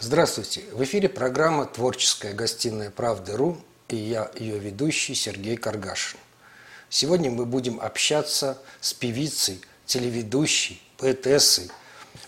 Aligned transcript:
Здравствуйте! 0.00 0.62
В 0.70 0.84
эфире 0.84 1.08
программа 1.08 1.66
«Творческая 1.66 2.32
гостиная 2.32 2.88
Правды.ру» 2.88 3.58
и 3.88 3.96
я, 3.96 4.30
ее 4.36 4.56
ведущий 4.56 5.16
Сергей 5.16 5.56
Каргашин. 5.56 6.20
Сегодня 6.88 7.32
мы 7.32 7.44
будем 7.44 7.80
общаться 7.80 8.62
с 8.80 8.94
певицей, 8.94 9.60
телеведущей, 9.86 10.80
поэтессой, 10.98 11.68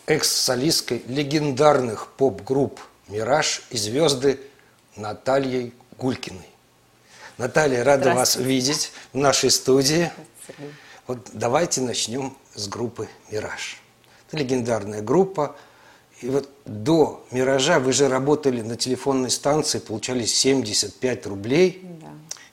экс-солисткой 0.06 1.04
легендарных 1.06 2.08
поп-групп 2.08 2.80
«Мираж» 3.06 3.62
и 3.70 3.76
«Звезды» 3.76 4.40
Натальей 4.96 5.72
Гулькиной. 5.96 6.50
Наталья, 7.38 7.84
рада 7.84 8.14
вас 8.14 8.34
видеть 8.34 8.90
в 9.12 9.16
нашей 9.16 9.52
студии. 9.52 10.10
Вот 11.06 11.30
давайте 11.34 11.82
начнем 11.82 12.36
с 12.52 12.66
группы 12.66 13.08
«Мираж». 13.30 13.80
Это 14.26 14.38
легендарная 14.38 15.02
группа– 15.02 15.54
и 16.20 16.28
вот 16.28 16.50
до 16.66 17.24
«Миража» 17.30 17.78
вы 17.80 17.92
же 17.92 18.08
работали 18.08 18.60
на 18.60 18.76
телефонной 18.76 19.30
станции, 19.30 19.78
получали 19.78 20.26
75 20.26 21.26
рублей. 21.26 21.80
Да. 22.00 22.08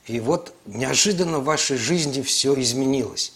И 0.06 0.20
вот 0.22 0.54
неожиданно 0.66 1.40
в 1.40 1.44
вашей 1.44 1.78
жизни 1.78 2.22
все 2.22 2.60
изменилось. 2.60 3.34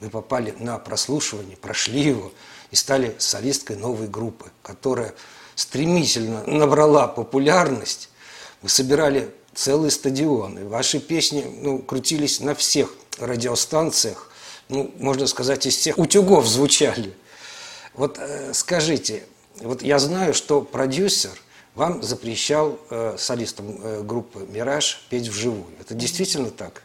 Вы 0.00 0.10
попали 0.10 0.54
на 0.58 0.78
прослушивание, 0.78 1.56
прошли 1.56 2.02
его 2.02 2.32
и 2.70 2.76
стали 2.76 3.16
солисткой 3.18 3.76
новой 3.76 4.06
группы, 4.06 4.50
которая 4.62 5.12
стремительно 5.56 6.44
набрала 6.46 7.08
популярность. 7.08 8.10
Вы 8.62 8.68
собирали 8.68 9.30
целые 9.54 9.90
стадионы. 9.90 10.66
Ваши 10.66 11.00
песни 11.00 11.44
ну, 11.62 11.78
крутились 11.78 12.40
на 12.40 12.54
всех 12.54 12.94
радиостанциях. 13.18 14.30
Ну, 14.68 14.92
можно 14.98 15.26
сказать, 15.26 15.66
из 15.66 15.76
всех 15.76 15.98
утюгов 15.98 16.46
звучали. 16.46 17.12
Вот 17.94 18.18
э, 18.18 18.52
скажите, 18.54 19.24
вот 19.60 19.82
я 19.82 19.98
знаю, 19.98 20.34
что 20.34 20.60
продюсер 20.62 21.32
вам 21.74 22.02
запрещал 22.02 22.78
э, 22.90 23.16
солистам 23.18 23.66
э, 23.82 24.02
группы 24.02 24.46
«Мираж» 24.48 25.06
петь 25.10 25.28
вживую. 25.28 25.66
Это 25.80 25.94
действительно 25.94 26.50
так? 26.50 26.82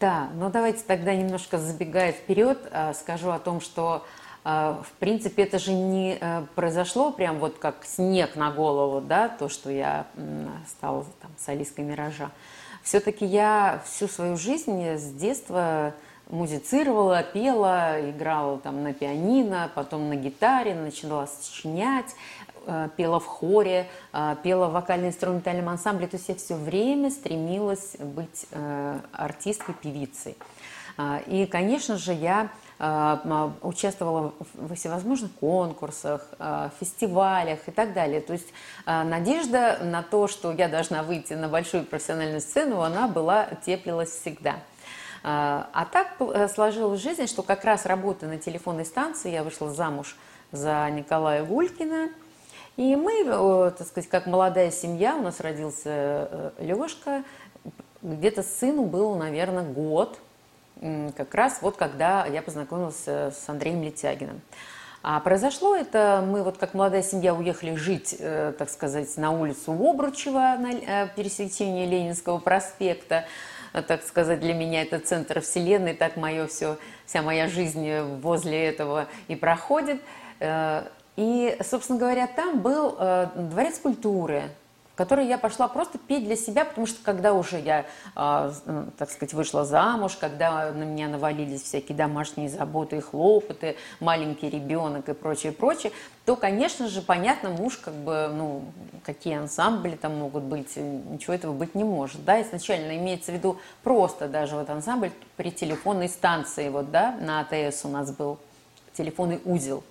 Да, 0.00 0.28
но 0.34 0.50
давайте 0.50 0.82
тогда 0.86 1.14
немножко 1.14 1.58
забегая 1.58 2.12
вперед, 2.12 2.58
э, 2.70 2.92
скажу 2.94 3.30
о 3.30 3.38
том, 3.38 3.60
что 3.60 4.04
э, 4.44 4.48
в 4.48 4.92
принципе 4.98 5.44
это 5.44 5.58
же 5.58 5.72
не 5.72 6.18
э, 6.20 6.44
произошло 6.54 7.12
прям 7.12 7.38
вот 7.38 7.58
как 7.58 7.84
снег 7.84 8.36
на 8.36 8.50
голову, 8.50 9.00
да, 9.00 9.28
то, 9.28 9.48
что 9.48 9.70
я 9.70 10.06
стала 10.68 11.06
там, 11.22 11.30
солисткой 11.38 11.84
«Миража». 11.84 12.30
Все-таки 12.82 13.24
я 13.24 13.82
всю 13.86 14.06
свою 14.06 14.36
жизнь 14.36 14.80
с 14.82 15.10
детства 15.12 15.94
музицировала, 16.28 17.22
пела, 17.22 18.10
играла 18.10 18.58
там 18.58 18.82
на 18.82 18.92
пианино, 18.92 19.70
потом 19.74 20.08
на 20.08 20.16
гитаре, 20.16 20.74
начала 20.74 21.26
сочинять, 21.26 22.14
э, 22.66 22.88
пела 22.96 23.20
в 23.20 23.26
хоре, 23.26 23.88
э, 24.12 24.36
пела 24.42 24.66
в 24.66 24.72
вокально-инструментальном 24.72 25.68
ансамбле. 25.68 26.06
То 26.08 26.16
есть 26.16 26.28
я 26.28 26.34
все 26.34 26.56
время 26.56 27.10
стремилась 27.10 27.96
быть 27.98 28.46
э, 28.50 28.98
артисткой, 29.12 29.74
певицей. 29.74 30.36
И, 31.26 31.46
конечно 31.52 31.98
же, 31.98 32.14
я 32.14 32.48
участвовала 33.60 34.32
в 34.54 34.74
всевозможных 34.74 35.30
конкурсах, 35.32 36.26
фестивалях 36.80 37.58
и 37.66 37.70
так 37.70 37.92
далее. 37.92 38.22
То 38.22 38.32
есть 38.32 38.46
надежда 38.86 39.78
на 39.82 40.02
то, 40.02 40.26
что 40.26 40.52
я 40.52 40.68
должна 40.68 41.02
выйти 41.02 41.34
на 41.34 41.48
большую 41.48 41.84
профессиональную 41.84 42.40
сцену, 42.40 42.80
она 42.80 43.08
была, 43.08 43.46
теплилась 43.66 44.08
всегда. 44.08 44.56
А, 45.28 45.68
а 45.72 45.86
так 45.86 46.14
э, 46.20 46.46
сложилась 46.46 47.00
жизнь, 47.00 47.26
что 47.26 47.42
как 47.42 47.64
раз 47.64 47.84
работая 47.84 48.30
на 48.30 48.38
телефонной 48.38 48.84
станции, 48.84 49.32
я 49.32 49.42
вышла 49.42 49.68
замуж 49.68 50.16
за 50.52 50.88
Николая 50.88 51.44
Гулькина. 51.44 52.10
И 52.76 52.94
мы, 52.94 53.24
э, 53.26 53.72
так 53.76 53.88
сказать, 53.88 54.08
как 54.08 54.26
молодая 54.26 54.70
семья, 54.70 55.16
у 55.16 55.22
нас 55.22 55.40
родился 55.40 55.90
э, 55.90 56.50
Лешка, 56.60 57.24
где-то 58.02 58.44
сыну 58.44 58.84
был, 58.84 59.16
наверное, 59.16 59.64
год, 59.64 60.16
как 61.16 61.34
раз 61.34 61.58
вот 61.60 61.76
когда 61.76 62.24
я 62.26 62.40
познакомилась 62.40 63.08
с 63.08 63.48
Андреем 63.48 63.82
Летягиным. 63.82 64.40
А 65.02 65.18
произошло 65.18 65.74
это, 65.74 66.24
мы 66.24 66.44
вот 66.44 66.56
как 66.58 66.72
молодая 66.74 67.02
семья 67.02 67.34
уехали 67.34 67.74
жить, 67.74 68.16
так 68.18 68.68
сказать, 68.70 69.16
на 69.16 69.32
улицу 69.32 69.72
Обручева, 69.72 70.56
на 70.58 71.08
пересечении 71.16 71.86
Ленинского 71.86 72.38
проспекта. 72.38 73.24
А, 73.76 73.82
так 73.82 74.02
сказать, 74.04 74.40
для 74.40 74.54
меня 74.54 74.80
это 74.80 74.98
центр 75.00 75.42
вселенной, 75.42 75.92
так 75.92 76.16
мое 76.16 76.46
все, 76.46 76.78
вся 77.04 77.20
моя 77.20 77.46
жизнь 77.46 78.00
возле 78.22 78.64
этого 78.64 79.06
и 79.28 79.36
проходит. 79.36 80.00
Э, 80.40 80.84
и, 81.16 81.54
собственно 81.62 81.98
говоря, 81.98 82.26
там 82.26 82.62
был 82.62 82.96
э, 82.98 83.26
дворец 83.36 83.78
культуры, 83.78 84.44
которой 84.96 85.28
я 85.28 85.38
пошла 85.38 85.68
просто 85.68 85.98
петь 85.98 86.24
для 86.24 86.36
себя, 86.36 86.64
потому 86.64 86.86
что 86.86 86.98
когда 87.04 87.34
уже 87.34 87.60
я, 87.60 87.84
э, 88.16 88.52
так 88.98 89.10
сказать, 89.10 89.34
вышла 89.34 89.64
замуж, 89.64 90.16
когда 90.18 90.72
на 90.72 90.84
меня 90.84 91.08
навалились 91.08 91.62
всякие 91.62 91.96
домашние 91.96 92.48
заботы 92.48 92.96
и 92.96 93.00
хлопоты, 93.00 93.76
маленький 94.00 94.48
ребенок 94.48 95.08
и 95.08 95.12
прочее, 95.12 95.52
прочее, 95.52 95.92
то, 96.24 96.34
конечно 96.34 96.88
же, 96.88 97.02
понятно, 97.02 97.50
муж, 97.50 97.76
как 97.76 97.94
бы, 97.94 98.30
ну, 98.32 98.64
какие 99.04 99.36
ансамбли 99.36 99.96
там 99.96 100.16
могут 100.16 100.44
быть, 100.44 100.76
ничего 100.76 101.34
этого 101.34 101.52
быть 101.52 101.74
не 101.74 101.84
может, 101.84 102.24
да, 102.24 102.40
изначально 102.42 102.96
имеется 102.96 103.30
в 103.32 103.34
виду 103.34 103.60
просто 103.82 104.26
даже 104.28 104.56
вот 104.56 104.68
ансамбль 104.70 105.12
при 105.36 105.52
телефонной 105.52 106.08
станции, 106.08 106.70
вот, 106.70 106.90
да, 106.90 107.12
на 107.20 107.40
АТС 107.40 107.84
у 107.84 107.88
нас 107.88 108.10
был 108.10 108.38
телефонный 108.94 109.40
узел, 109.44 109.84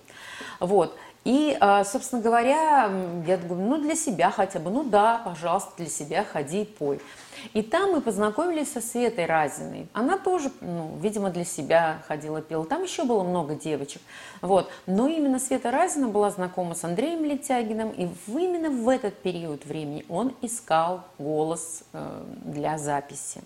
вот, 0.58 0.98
и, 1.26 1.56
а, 1.58 1.82
собственно 1.82 2.22
говоря, 2.22 2.88
я 3.26 3.36
думаю, 3.36 3.68
ну, 3.68 3.78
для 3.78 3.96
себя 3.96 4.30
хотя 4.30 4.60
бы, 4.60 4.70
ну 4.70 4.84
да, 4.84 5.20
пожалуйста, 5.24 5.72
для 5.76 5.88
себя 5.88 6.22
ходи 6.22 6.62
и 6.62 6.64
пой. 6.64 7.00
И 7.52 7.62
там 7.62 7.90
мы 7.90 8.00
познакомились 8.00 8.70
со 8.70 8.80
Светой 8.80 9.26
Разиной. 9.26 9.88
Она 9.92 10.18
тоже, 10.18 10.52
ну, 10.60 10.96
видимо, 11.00 11.30
для 11.30 11.44
себя 11.44 11.98
ходила, 12.06 12.40
пела. 12.40 12.64
Там 12.64 12.84
еще 12.84 13.02
было 13.02 13.24
много 13.24 13.56
девочек. 13.56 14.02
Вот. 14.40 14.70
Но 14.86 15.08
именно 15.08 15.40
Света 15.40 15.72
Разина 15.72 16.06
была 16.06 16.30
знакома 16.30 16.76
с 16.76 16.84
Андреем 16.84 17.24
Летягиным. 17.24 17.90
И 17.90 18.08
именно 18.28 18.70
в 18.70 18.88
этот 18.88 19.16
период 19.20 19.64
времени 19.64 20.04
он 20.08 20.32
искал 20.42 21.02
голос 21.18 21.82
э, 21.92 22.22
для 22.44 22.78
записи. 22.78 23.42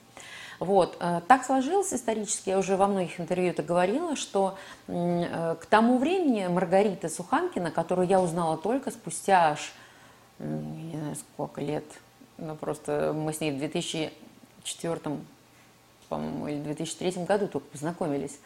Вот. 0.60 0.98
Э, 1.00 1.22
так 1.26 1.44
сложилось 1.44 1.92
исторически, 1.92 2.50
я 2.50 2.58
уже 2.58 2.76
во 2.76 2.86
многих 2.86 3.18
интервью 3.18 3.48
это 3.48 3.62
говорила, 3.62 4.14
что 4.14 4.58
э, 4.86 5.56
к 5.58 5.64
тому 5.66 5.96
времени 5.96 6.46
Маргарита 6.46 7.08
Суханкина, 7.08 7.70
которую 7.70 8.06
я 8.06 8.20
узнала 8.20 8.58
только 8.58 8.90
спустя 8.90 9.52
аж, 9.52 9.72
не 10.38 10.98
знаю, 10.98 11.16
сколько 11.16 11.62
лет, 11.62 11.84
ну 12.36 12.54
просто 12.56 13.14
мы 13.16 13.32
с 13.32 13.40
ней 13.40 13.52
в 13.52 13.58
2004, 13.58 15.00
по-моему, 16.10 16.48
или 16.48 16.60
2003 16.60 17.24
году 17.24 17.48
только 17.48 17.66
познакомились. 17.68 18.38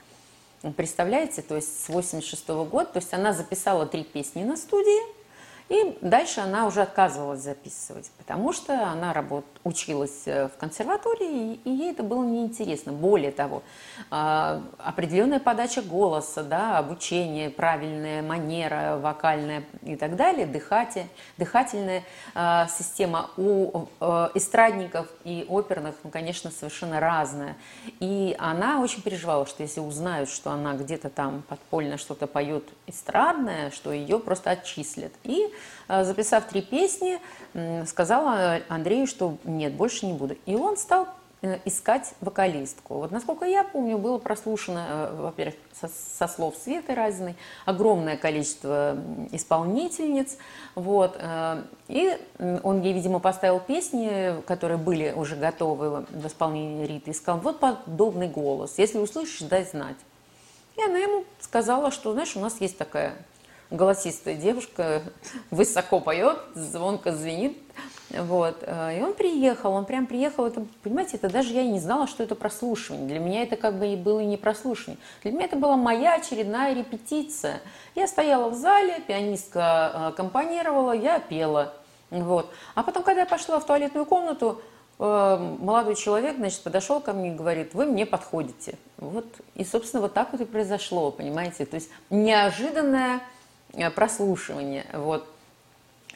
Представляете, 0.77 1.43
то 1.43 1.57
есть 1.57 1.85
с 1.85 1.89
86 1.89 2.49
-го 2.49 2.65
года, 2.65 2.87
то 2.87 2.99
есть 2.99 3.13
она 3.13 3.33
записала 3.33 3.87
три 3.87 4.05
песни 4.05 4.45
на 4.45 4.57
студии, 4.57 5.24
и 5.71 5.97
дальше 6.03 6.41
она 6.41 6.67
уже 6.67 6.83
отказывалась 6.83 7.41
записывать, 7.41 8.11
потому 8.19 8.53
что 8.53 8.87
она 8.87 9.15
работ... 9.15 9.47
училась 9.65 10.27
э, 10.27 10.49
в 10.49 10.59
консерватории, 10.59 11.55
и 11.65 11.71
ей 11.71 11.93
это 11.93 12.03
было 12.03 12.23
неинтересно. 12.23 12.93
Более 12.93 13.33
того, 13.33 13.63
а, 14.11 14.63
определенная 14.77 15.41
подача 15.41 15.81
голоса, 15.81 16.43
да, 16.43 16.77
обучение, 16.77 17.49
правильная 17.49 18.23
манера 18.23 18.99
вокальная 18.99 19.65
и 19.83 19.97
так 19.97 20.17
далее, 20.17 20.47
дыхатель, 20.47 21.07
дыхательная 21.39 22.03
а, 22.35 22.67
система 22.67 23.31
у 23.39 23.87
э, 24.01 24.29
эстрадников 24.35 25.09
и 25.25 25.47
оперных, 25.49 25.95
ну, 26.05 26.11
конечно, 26.11 26.51
совершенно 26.51 27.01
разная. 27.01 27.57
И 28.01 28.37
она 28.39 28.83
очень 28.83 29.01
переживала, 29.01 29.47
что 29.47 29.63
если 29.63 29.81
узнают, 29.81 30.29
что 30.29 30.51
она 30.51 30.75
где-то 30.75 31.09
там 31.09 31.43
подпольно 31.49 31.97
что-то 31.97 32.27
поет 32.27 32.65
эстрадное, 32.87 33.71
что 33.71 33.93
ее 33.93 34.19
просто 34.19 34.51
отчислят. 34.51 35.13
И 35.23 35.54
записав 35.89 36.47
три 36.47 36.63
песни, 36.63 37.21
сказала 37.87 38.61
Андрею, 38.69 39.07
что 39.07 39.37
нет, 39.45 39.75
больше 39.75 40.07
не 40.07 40.13
буду. 40.13 40.37
И 40.47 40.55
он 40.55 40.77
стал 40.77 41.09
э, 41.43 41.59
искать 41.65 42.15
вокалистку. 42.21 42.95
Вот 42.95 43.11
насколько 43.11 43.45
я 43.45 43.65
помню, 43.65 43.99
было 43.99 44.19
прослушано, 44.19 44.87
э, 44.89 45.17
во-первых, 45.23 45.55
со, 45.79 45.89
со 46.19 46.27
слов 46.27 46.55
Светы 46.63 46.95
Разиной, 46.95 47.37
огромное 47.65 48.17
количество 48.17 48.97
исполнительниц. 49.33 50.39
Вот, 50.75 51.19
и 51.89 52.19
он 52.63 52.81
ей, 52.81 52.93
видимо, 52.93 53.21
поставил 53.21 53.61
песни, 53.61 54.43
которые 54.47 54.79
были 54.79 55.13
уже 55.15 55.37
готовы 55.37 56.07
в 56.11 56.27
исполнении 56.27 56.87
Риты, 56.87 57.11
и 57.11 57.15
сказал, 57.15 57.41
вот 57.41 57.61
подобный 57.61 58.29
голос, 58.29 58.75
если 58.79 58.99
услышишь, 58.99 59.41
дай 59.43 59.65
знать. 59.65 59.97
И 60.77 60.83
она 60.83 60.99
ему 60.99 61.25
сказала, 61.41 61.91
что, 61.91 62.13
знаешь, 62.13 62.35
у 62.37 62.41
нас 62.41 62.61
есть 62.61 62.77
такая 62.77 63.15
голосистая 63.77 64.35
девушка, 64.35 65.03
высоко 65.51 66.01
поет, 66.01 66.39
звонко 66.55 67.13
звенит. 67.13 67.59
Вот. 68.11 68.63
И 68.63 69.03
он 69.03 69.15
приехал, 69.15 69.73
он 69.73 69.87
прям 69.87 70.07
приехал, 70.07 70.47
это, 70.47 70.65
понимаете, 70.83 71.17
это 71.17 71.29
даже 71.29 71.53
я 71.53 71.65
не 71.65 71.81
знала, 71.81 72.07
что 72.07 72.23
это 72.23 72.35
прослушивание. 72.35 73.09
Для 73.09 73.19
меня 73.19 73.43
это 73.43 73.57
как 73.57 73.79
бы 73.79 73.89
и 73.89 73.97
было 73.97 74.21
не 74.21 74.37
прослушивание. 74.37 75.01
Для 75.23 75.33
меня 75.33 75.47
это 75.47 75.57
была 75.57 75.77
моя 75.77 76.15
очередная 76.15 76.75
репетиция. 76.75 77.61
Я 77.95 78.07
стояла 78.07 78.51
в 78.51 78.55
зале, 78.55 79.01
пианистка 79.07 80.09
аккомпанировала, 80.09 80.93
я 80.93 81.19
пела. 81.19 81.75
Вот. 82.11 82.53
А 82.75 82.85
потом, 82.85 83.03
когда 83.03 83.23
я 83.23 83.27
пошла 83.27 83.59
в 83.59 83.67
туалетную 83.67 84.07
комнату, 84.07 84.61
э, 85.01 85.57
молодой 85.59 85.97
человек, 85.97 86.37
значит, 86.37 86.63
подошел 86.63 87.01
ко 87.01 87.13
мне 87.13 87.33
и 87.33 87.35
говорит, 87.35 87.75
вы 87.75 87.87
мне 87.87 88.07
подходите. 88.07 88.79
Вот. 88.99 89.27
И, 89.57 89.65
собственно, 89.65 90.03
вот 90.03 90.15
так 90.15 90.31
вот 90.31 90.41
и 90.41 90.45
произошло, 90.45 91.11
понимаете. 91.11 91.65
То 91.65 91.75
есть 91.75 91.91
неожиданное 92.11 93.21
э, 93.77 93.91
прослушивание. 93.91 94.87
Вот. 94.93 95.27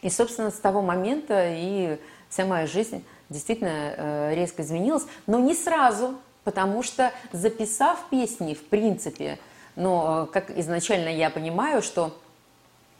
И, 0.03 0.11
собственно, 0.11 0.51
с 0.51 0.59
того 0.59 0.83
момента 0.83 1.49
и 1.49 1.99
вся 2.29 2.45
моя 2.47 2.67
жизнь 2.67 3.05
действительно 3.29 3.95
э, 3.97 4.35
резко 4.35 4.63
изменилась. 4.63 5.05
Но 5.27 5.39
не 5.39 5.55
сразу, 5.55 6.15
потому 6.45 6.83
что 6.83 7.13
записав 7.33 8.09
песни, 8.11 8.55
в 8.55 8.65
принципе, 8.65 9.39
но 9.77 10.29
как 10.33 10.51
изначально 10.59 11.09
я 11.09 11.31
понимаю, 11.31 11.83
что 11.83 12.17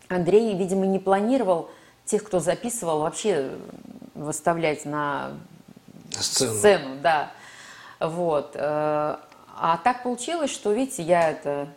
Андрей, 0.09 0.57
видимо, 0.57 0.87
не 0.87 0.99
планировал 0.99 1.71
тех, 2.05 2.25
кто 2.25 2.41
записывал, 2.41 3.01
вообще 3.01 3.51
выставлять 4.15 4.85
на 4.85 5.33
сцену, 6.11 6.55
сцену 6.55 6.97
да. 7.03 7.31
Вот. 8.01 8.53
Э, 8.55 9.17
а 9.61 9.81
так 9.83 10.03
получилось, 10.03 10.51
что, 10.51 10.73
видите, 10.73 11.03
я 11.03 11.31
это... 11.31 11.69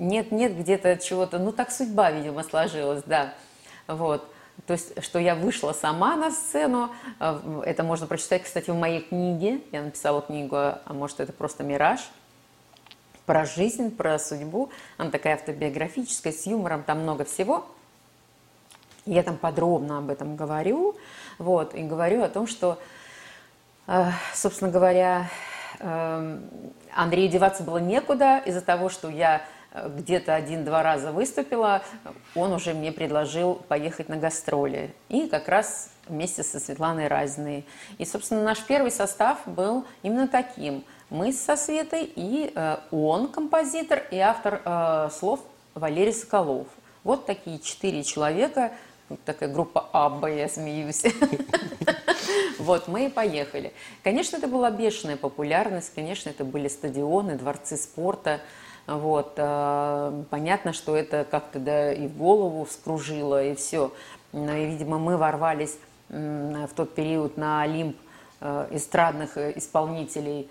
Нет, 0.00 0.32
нет, 0.32 0.58
где-то 0.58 0.96
чего-то... 0.96 1.38
Ну, 1.38 1.52
так 1.52 1.70
судьба, 1.70 2.10
видимо, 2.10 2.42
сложилась, 2.42 3.02
да. 3.04 3.34
Вот. 3.86 4.28
То 4.66 4.72
есть, 4.72 5.02
что 5.02 5.18
я 5.18 5.34
вышла 5.34 5.72
сама 5.72 6.16
на 6.16 6.30
сцену. 6.30 6.90
Э, 7.20 7.62
это 7.64 7.84
можно 7.84 8.06
прочитать, 8.06 8.42
кстати, 8.42 8.70
в 8.70 8.76
моей 8.76 9.02
книге. 9.02 9.60
Я 9.70 9.82
написала 9.82 10.22
книгу, 10.22 10.56
а 10.56 10.82
может, 10.88 11.20
это 11.20 11.32
просто 11.32 11.62
«Мираж» 11.62 12.00
про 13.26 13.44
жизнь, 13.44 13.94
про 13.94 14.18
судьбу. 14.18 14.70
Она 14.98 15.10
такая 15.10 15.34
автобиографическая, 15.34 16.32
с 16.32 16.46
юмором, 16.46 16.82
там 16.82 17.00
много 17.00 17.24
всего– 17.24 17.66
я 19.06 19.22
там 19.22 19.36
подробно 19.36 19.98
об 19.98 20.10
этом 20.10 20.36
говорю, 20.36 20.96
вот, 21.38 21.74
и 21.74 21.82
говорю 21.82 22.22
о 22.22 22.28
том, 22.28 22.46
что, 22.46 22.78
э, 23.86 24.10
собственно 24.34 24.70
говоря, 24.70 25.28
э, 25.78 26.38
Андрею 26.94 27.30
деваться 27.30 27.62
было 27.62 27.78
некуда 27.78 28.38
из-за 28.44 28.60
того, 28.60 28.88
что 28.88 29.08
я 29.08 29.42
где-то 29.74 30.34
один-два 30.34 30.82
раза 30.82 31.12
выступила, 31.12 31.82
он 32.34 32.52
уже 32.52 32.74
мне 32.74 32.92
предложил 32.92 33.54
поехать 33.68 34.08
на 34.08 34.16
гастроли. 34.16 34.94
И 35.08 35.28
как 35.28 35.48
раз 35.48 35.90
вместе 36.06 36.42
со 36.42 36.58
Светланой 36.58 37.08
Разиной. 37.08 37.66
И, 37.98 38.04
собственно, 38.04 38.42
наш 38.42 38.64
первый 38.64 38.90
состав 38.90 39.38
был 39.46 39.84
именно 40.02 40.26
таким. 40.26 40.84
Мы 41.08 41.32
со 41.32 41.56
Светой 41.56 42.10
и 42.14 42.52
он, 42.90 43.28
композитор, 43.28 44.02
и 44.10 44.18
автор 44.18 45.10
слов 45.12 45.40
Валерий 45.74 46.12
Соколов. 46.12 46.66
Вот 47.04 47.26
такие 47.26 47.58
четыре 47.58 48.02
человека– 48.02 48.72
такая 49.24 49.48
группа 49.48 49.88
Абба, 49.92 50.28
я 50.30 50.48
смеюсь. 50.48 51.04
Вот, 52.58 52.88
мы 52.88 53.06
и 53.06 53.08
поехали. 53.08 53.72
Конечно, 54.04 54.36
это 54.36 54.46
была 54.46 54.70
бешеная 54.70 55.16
популярность, 55.16 55.92
конечно, 55.94 56.28
это 56.28 56.44
были 56.44 56.68
стадионы, 56.68 57.36
дворцы 57.36 57.76
спорта. 57.78 58.40
Вот, 58.90 59.34
э, 59.36 60.22
понятно, 60.30 60.72
что 60.72 60.96
это 60.96 61.24
как-то 61.30 61.60
да, 61.60 61.92
и 61.92 62.08
в 62.08 62.16
голову 62.16 62.64
вскружило, 62.64 63.42
и 63.42 63.54
все. 63.54 63.92
Но, 64.32 64.52
и, 64.52 64.66
видимо, 64.66 64.98
мы 64.98 65.16
ворвались 65.16 65.78
в 66.08 66.68
тот 66.74 66.96
период 66.96 67.36
на 67.36 67.62
Олимп 67.62 67.96
э, 68.40 68.66
эстрадных 68.72 69.36
э, 69.36 69.52
исполнителей 69.56 70.50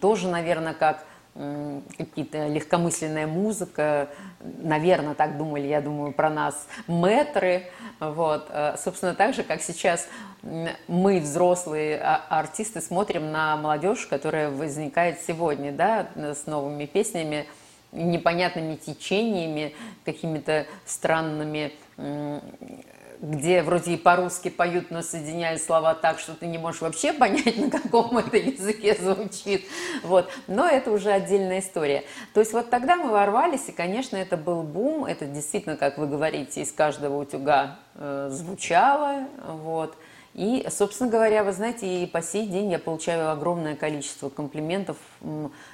тоже, 0.00 0.26
наверное, 0.28 0.72
как 0.72 1.04
какие-то 1.98 2.48
легкомысленная 2.48 3.26
музыка, 3.26 4.08
наверное, 4.40 5.14
так 5.14 5.36
думали, 5.36 5.66
я 5.66 5.82
думаю, 5.82 6.12
про 6.14 6.30
нас 6.30 6.66
мэтры, 6.86 7.66
вот, 8.00 8.50
собственно, 8.82 9.14
так 9.14 9.34
же, 9.34 9.42
как 9.42 9.60
сейчас 9.60 10.08
мы, 10.88 11.20
взрослые 11.20 12.00
а, 12.00 12.24
артисты, 12.30 12.80
смотрим 12.80 13.30
на 13.30 13.58
молодежь, 13.58 14.06
которая 14.06 14.48
возникает 14.48 15.20
сегодня, 15.20 15.72
да, 15.72 16.08
с 16.16 16.46
новыми 16.46 16.86
песнями, 16.86 17.46
непонятными 17.92 18.76
течениями, 18.76 19.74
какими-то 20.04 20.66
странными 20.84 21.72
где 23.20 23.62
вроде 23.62 23.94
и 23.94 23.96
по-русски 23.96 24.48
поют, 24.48 24.90
но 24.90 25.02
соединяют 25.02 25.60
слова 25.60 25.94
так, 25.94 26.18
что 26.18 26.34
ты 26.34 26.46
не 26.46 26.58
можешь 26.58 26.80
вообще 26.80 27.12
понять, 27.12 27.56
на 27.58 27.70
каком 27.70 28.16
это 28.18 28.36
языке 28.36 28.94
звучит. 28.94 29.66
Вот. 30.02 30.30
Но 30.46 30.66
это 30.66 30.90
уже 30.90 31.10
отдельная 31.10 31.60
история. 31.60 32.04
То 32.32 32.40
есть 32.40 32.52
вот 32.52 32.70
тогда 32.70 32.96
мы 32.96 33.10
ворвались, 33.10 33.68
и, 33.68 33.72
конечно, 33.72 34.16
это 34.16 34.36
был 34.36 34.62
бум. 34.62 35.04
Это 35.04 35.26
действительно, 35.26 35.76
как 35.76 35.98
вы 35.98 36.06
говорите, 36.06 36.62
из 36.62 36.72
каждого 36.72 37.20
утюга 37.20 37.78
э, 37.94 38.28
звучало. 38.30 39.26
Вот. 39.46 39.96
И, 40.34 40.66
собственно 40.70 41.10
говоря, 41.10 41.42
вы 41.42 41.52
знаете, 41.52 42.02
и 42.02 42.06
по 42.06 42.22
сей 42.22 42.46
день 42.46 42.70
я 42.70 42.78
получаю 42.78 43.30
огромное 43.30 43.74
количество 43.74 44.28
комплиментов 44.28 44.96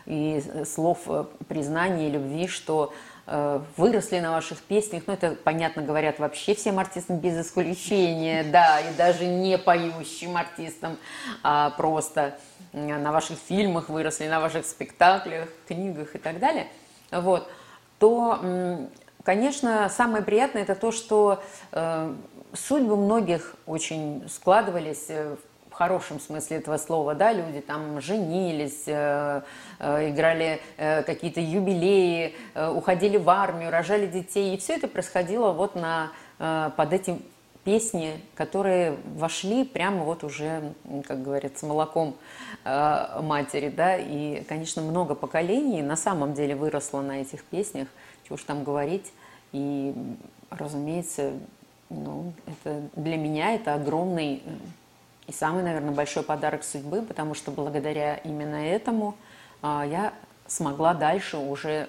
и 0.07 0.43
слов 0.65 1.01
э, 1.07 1.25
признания 1.49 2.09
любви, 2.09 2.47
что 2.47 2.93
Э, 3.29 3.61
выросли 3.77 4.21
на 4.21 4.31
ваших 4.31 4.63
песнях, 4.63 5.03
ну 5.09 5.15
это, 5.15 5.33
понятно, 5.33 5.83
говорят 5.83 6.21
вообще 6.21 6.55
всем 6.55 6.79
артистам 6.79 7.19
без 7.19 7.45
исключения, 7.45 8.45
да, 8.45 8.81
и 8.81 8.95
даже 8.95 9.27
не 9.27 9.59
поющим 9.59 10.37
артистам, 10.37 10.97
а 11.43 11.71
просто 11.71 12.39
на 12.73 13.11
ваших 13.11 13.37
фильмах 13.39 13.89
выросли, 13.89 14.29
на 14.29 14.39
ваших 14.39 14.65
спектаклях, 14.65 15.49
книгах 15.67 16.15
и 16.15 16.19
так 16.19 16.39
далее, 16.39 16.69
вот, 17.11 17.51
то, 17.99 18.89
конечно, 19.25 19.89
самое 19.89 20.23
приятное 20.23 20.63
это 20.63 20.77
то, 20.77 20.93
что 20.93 21.43
э, 21.73 22.15
судьбы 22.53 22.97
многих 22.97 23.55
очень 23.67 24.29
складывались 24.29 25.07
э, 25.09 25.37
хорошем 25.77 26.19
смысле 26.19 26.57
этого 26.57 26.79
слова, 26.79 27.15
да, 27.15 27.33
люди 27.33 27.61
там 27.61 28.01
женились, 28.01 28.85
э, 28.87 29.43
э, 29.79 30.11
играли 30.11 30.61
э, 30.79 31.03
какие-то 31.03 31.41
юбилеи, 31.41 32.35
э, 32.55 32.71
уходили 32.71 33.19
в 33.19 33.29
армию, 33.29 33.71
рожали 33.71 34.07
детей, 34.07 34.55
и 34.55 34.59
все 34.59 34.77
это 34.77 34.89
происходило 34.89 35.53
вот 35.53 35.75
на, 35.75 36.13
э, 36.39 36.71
под 36.77 36.93
эти 36.95 37.19
песни, 37.63 38.21
которые 38.35 38.97
вошли 39.17 39.65
прямо 39.65 40.05
вот 40.05 40.25
уже, 40.25 40.73
как 41.07 41.23
говорится, 41.23 41.67
молоком 41.67 42.15
матери, 42.65 43.71
да, 43.71 43.97
и, 43.97 44.45
конечно, 44.45 44.83
много 44.83 45.17
поколений 45.17 45.83
на 45.83 45.97
самом 45.97 46.33
деле 46.33 46.55
выросло 46.55 47.01
на 47.01 47.23
этих 47.23 47.43
песнях, 47.43 47.89
чего 48.23 48.37
уж 48.37 48.45
там 48.45 48.63
говорить, 48.63 49.13
и, 49.51 49.93
разумеется, 50.51 51.33
ну, 51.89 52.33
это 52.47 52.83
для 52.97 53.17
меня 53.17 53.55
это 53.55 53.75
огромный 53.75 54.43
и 55.27 55.33
самый, 55.33 55.63
наверное, 55.63 55.93
большой 55.93 56.23
подарок 56.23 56.63
судьбы, 56.65 57.03
потому 57.03 57.35
что 57.35 57.51
благодаря 57.51 58.17
именно 58.17 58.57
этому 58.57 59.17
а, 59.61 59.85
я 59.85 60.15
смогла 60.47 60.95
дальше 60.95 61.37
уже, 61.37 61.89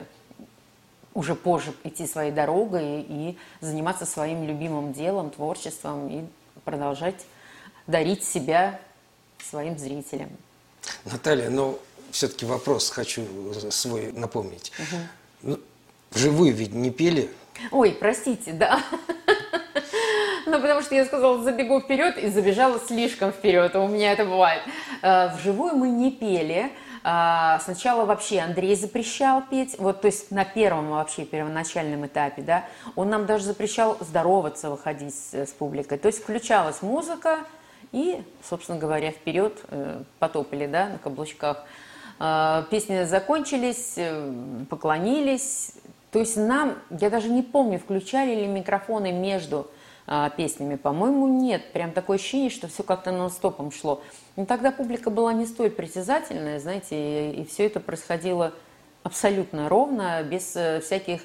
уже 1.13 1.35
позже 1.35 1.73
идти 1.83 2.07
своей 2.07 2.31
дорогой 2.31 3.01
и 3.01 3.37
заниматься 3.61 4.05
своим 4.05 4.43
любимым 4.47 4.93
делом, 4.93 5.29
творчеством 5.29 6.09
и 6.09 6.25
продолжать 6.63 7.25
дарить 7.85 8.23
себя 8.23 8.79
своим 9.43 9.77
зрителям. 9.77 10.29
Наталья, 11.05 11.49
ну 11.49 11.79
все-таки 12.11 12.45
вопрос 12.45 12.89
хочу 12.89 13.23
свой 13.69 14.11
напомнить. 14.13 14.71
Угу. 14.79 15.01
Ну, 15.43 15.59
вживую 16.11 16.53
ведь 16.53 16.73
не 16.73 16.89
пели? 16.89 17.29
Ой, 17.71 17.91
простите, 17.99 18.53
да. 18.53 18.79
Ну, 20.45 20.61
потому 20.61 20.81
что 20.81 20.95
я 20.95 21.03
сказала, 21.03 21.43
забегу 21.43 21.81
вперед 21.81 22.17
и 22.17 22.29
забежала 22.29 22.79
слишком 22.79 23.31
вперед. 23.31 23.75
У 23.75 23.87
меня 23.87 24.13
это 24.13 24.23
бывает. 24.23 24.61
Э, 25.01 25.35
вживую 25.35 25.75
мы 25.75 25.89
не 25.89 26.09
пели. 26.09 26.71
Э, 27.03 27.59
сначала 27.61 28.05
вообще 28.05 28.39
Андрей 28.39 28.75
запрещал 28.77 29.41
петь, 29.41 29.75
вот, 29.77 29.99
то 29.99 30.07
есть 30.07 30.31
на 30.31 30.45
первом 30.45 30.91
вообще 30.91 31.25
первоначальном 31.25 32.05
этапе, 32.05 32.41
да, 32.43 32.63
он 32.95 33.09
нам 33.09 33.25
даже 33.25 33.43
запрещал 33.43 33.97
здороваться, 33.99 34.69
выходить 34.69 35.13
с, 35.13 35.33
с 35.33 35.49
публикой. 35.49 35.97
То 35.97 36.07
есть 36.07 36.23
включалась 36.23 36.81
музыка, 36.81 37.39
и, 37.91 38.23
собственно 38.41 38.79
говоря, 38.79 39.11
вперед 39.11 39.59
э, 39.67 40.01
потопали, 40.19 40.65
да, 40.65 40.89
на 40.89 40.97
каблучках. 40.97 41.63
Песни 42.71 43.03
закончились, 43.03 43.95
поклонились. 44.71 45.73
То 46.11 46.19
есть 46.19 46.37
нам, 46.37 46.75
я 46.89 47.09
даже 47.09 47.29
не 47.29 47.41
помню, 47.41 47.79
включали 47.79 48.33
ли 48.33 48.47
микрофоны 48.47 49.11
между 49.11 49.69
а, 50.09 50.29
песнями. 50.29 50.75
По-моему, 50.75 51.27
нет. 51.27 51.73
Прям 51.73 51.91
такое 51.91 52.17
ощущение, 52.17 52.49
что 52.49 52.67
все 52.67 52.83
как-то 52.83 53.11
нон-стопом 53.11 53.71
шло. 53.71 54.01
Но 54.37 54.45
тогда 54.45 54.71
публика 54.71 55.09
была 55.09 55.33
не 55.33 55.45
столь 55.45 55.69
притязательная, 55.69 56.59
знаете, 56.59 57.31
и, 57.31 57.41
и 57.41 57.45
все 57.45 57.65
это 57.65 57.81
происходило 57.81 58.53
абсолютно 59.03 59.67
ровно, 59.67 60.23
без 60.23 60.55
э, 60.55 60.79
всяких 60.79 61.21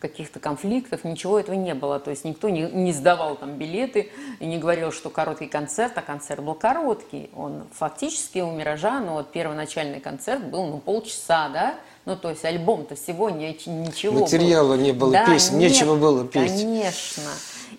каких-то 0.00 0.38
конфликтов, 0.38 1.04
ничего 1.04 1.38
этого 1.38 1.54
не 1.54 1.74
было. 1.74 1.98
То 1.98 2.10
есть 2.10 2.24
никто 2.24 2.50
не, 2.50 2.62
не 2.62 2.92
сдавал 2.92 3.36
там 3.36 3.56
билеты 3.56 4.10
и 4.38 4.46
не 4.46 4.58
говорил, 4.58 4.92
что 4.92 5.10
короткий 5.10 5.46
концерт, 5.46 5.92
а 5.96 6.02
концерт 6.02 6.42
был 6.42 6.54
короткий. 6.54 7.30
Он 7.34 7.64
фактически 7.72 8.40
у 8.40 8.50
«Миража», 8.50 9.00
ну 9.00 9.14
вот 9.14 9.32
первоначальный 9.32 10.00
концерт 10.00 10.44
был 10.44 10.66
ну 10.66 10.78
полчаса, 10.78 11.48
да, 11.48 11.74
ну, 12.04 12.16
то 12.16 12.30
есть 12.30 12.44
альбом-то 12.44 12.96
всего 12.96 13.30
ничего. 13.30 14.20
Материала 14.20 14.76
было. 14.76 14.82
не 14.82 14.92
было, 14.92 15.12
да, 15.12 15.26
песен, 15.26 15.58
нет, 15.58 15.72
нечего 15.72 15.96
было 15.96 16.26
петь. 16.26 16.50
Конечно. 16.50 17.22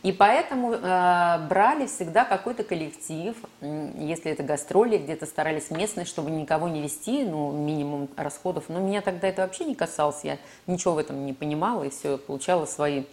И 0.04 0.12
поэтому 0.12 0.74
э, 0.74 1.48
брали 1.48 1.88
всегда 1.88 2.26
какой-то 2.26 2.64
коллектив, 2.64 3.36
если 3.62 4.32
это 4.32 4.44
гастроли, 4.44 4.98
где-то 4.98 5.26
старались 5.26 5.72
местные, 5.72 6.06
чтобы 6.06 6.32
никого 6.32 6.68
не 6.68 6.82
вести, 6.82 7.24
ну, 7.24 7.52
минимум 7.52 8.10
расходов. 8.16 8.66
Но 8.68 8.80
меня 8.80 9.02
тогда 9.02 9.28
это 9.28 9.44
вообще 9.44 9.66
не 9.66 9.76
касалось, 9.76 10.24
я 10.24 10.38
ничего 10.68 10.96
в 10.96 10.98
этом 10.98 11.26
не 11.26 11.34
понимала, 11.34 11.84
и 11.84 11.90
все, 11.90 12.18
получала 12.18 12.66
свои 12.66 13.04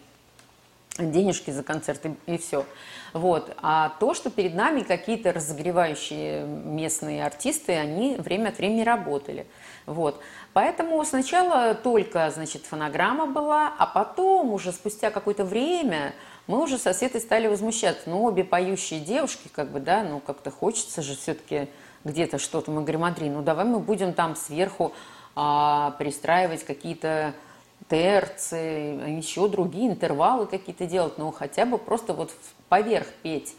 денежки 0.98 1.50
за 1.50 1.62
концерты 1.62 2.16
и 2.26 2.36
все. 2.36 2.66
Вот. 3.12 3.54
А 3.62 3.94
то, 4.00 4.14
что 4.14 4.30
перед 4.30 4.54
нами 4.54 4.80
какие-то 4.80 5.32
разогревающие 5.32 6.44
местные 6.44 7.24
артисты, 7.24 7.72
они 7.72 8.16
время 8.16 8.48
от 8.50 8.58
времени 8.58 8.82
работали. 8.82 9.46
Вот. 9.86 10.20
Поэтому 10.52 11.02
сначала 11.04 11.74
только, 11.74 12.30
значит, 12.30 12.66
фонограмма 12.66 13.26
была, 13.26 13.72
а 13.78 13.86
потом 13.86 14.52
уже 14.52 14.72
спустя 14.72 15.10
какое-то 15.10 15.44
время 15.44 16.14
мы 16.46 16.62
уже 16.62 16.76
со 16.76 16.92
Светой 16.92 17.20
стали 17.20 17.46
возмущаться. 17.46 18.10
Ну, 18.10 18.22
обе 18.24 18.44
поющие 18.44 19.00
девушки, 19.00 19.48
как 19.50 19.70
бы, 19.70 19.80
да, 19.80 20.02
ну, 20.02 20.20
как-то 20.20 20.50
хочется 20.50 21.00
же 21.00 21.16
все-таки 21.16 21.68
где-то 22.04 22.38
что-то. 22.38 22.70
Мы 22.70 22.82
говорим, 22.82 23.04
Андрей, 23.04 23.30
ну, 23.30 23.42
давай 23.42 23.64
мы 23.64 23.78
будем 23.78 24.12
там 24.12 24.36
сверху 24.36 24.92
а, 25.34 25.92
пристраивать 25.92 26.64
какие-то 26.64 27.32
терцы, 27.88 28.56
еще 28.56 29.48
другие 29.48 29.88
интервалы 29.88 30.46
какие-то 30.46 30.86
делать, 30.86 31.16
ну, 31.16 31.32
хотя 31.32 31.64
бы 31.64 31.78
просто 31.78 32.12
вот 32.12 32.32
поверх 32.68 33.06
петь. 33.22 33.54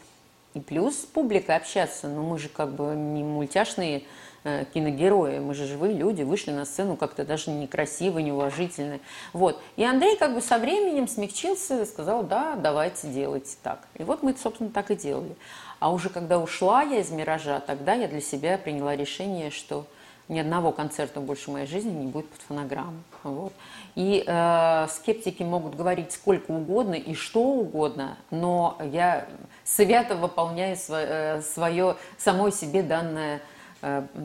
И 0.54 0.60
плюс 0.60 0.98
с 0.98 1.04
публикой 1.04 1.56
общаться. 1.56 2.06
Ну, 2.06 2.22
мы 2.22 2.38
же 2.38 2.48
как 2.48 2.72
бы 2.72 2.94
не 2.94 3.24
мультяшные 3.24 4.04
Э, 4.46 4.66
киногерои, 4.74 5.38
мы 5.38 5.54
же 5.54 5.64
живые 5.64 5.94
люди, 5.94 6.22
вышли 6.22 6.50
на 6.50 6.66
сцену 6.66 6.96
как-то 6.96 7.24
даже 7.24 7.50
некрасиво, 7.50 8.18
неуважительно. 8.18 9.00
Вот. 9.32 9.58
И 9.76 9.84
Андрей 9.84 10.18
как 10.18 10.34
бы 10.34 10.42
со 10.42 10.58
временем 10.58 11.08
смягчился 11.08 11.86
сказал, 11.86 12.24
да, 12.24 12.54
давайте 12.54 13.08
делайте 13.08 13.56
так. 13.62 13.88
И 13.94 14.02
вот 14.02 14.22
мы, 14.22 14.36
собственно, 14.36 14.68
так 14.68 14.90
и 14.90 14.96
делали. 14.96 15.34
А 15.80 15.90
уже 15.90 16.10
когда 16.10 16.38
ушла 16.38 16.82
я 16.82 16.98
из 16.98 17.10
«Миража», 17.10 17.58
тогда 17.60 17.94
я 17.94 18.06
для 18.06 18.20
себя 18.20 18.58
приняла 18.58 18.94
решение, 18.94 19.50
что 19.50 19.86
ни 20.28 20.38
одного 20.38 20.72
концерта 20.72 21.20
больше 21.20 21.50
в 21.50 21.54
моей 21.54 21.66
жизни 21.66 21.92
не 21.92 22.06
будет 22.06 22.28
под 22.28 22.42
фонограмму. 22.42 23.02
Вот. 23.22 23.54
И 23.94 24.24
э, 24.26 24.86
скептики 24.90 25.42
могут 25.42 25.74
говорить 25.74 26.12
сколько 26.12 26.50
угодно 26.50 26.94
и 26.94 27.14
что 27.14 27.40
угодно, 27.40 28.18
но 28.30 28.76
я 28.92 29.26
свято 29.64 30.16
выполняю 30.16 30.76
свое, 30.76 31.06
э, 31.08 31.42
свое 31.42 31.96
самой 32.18 32.52
себе 32.52 32.82
данное 32.82 33.40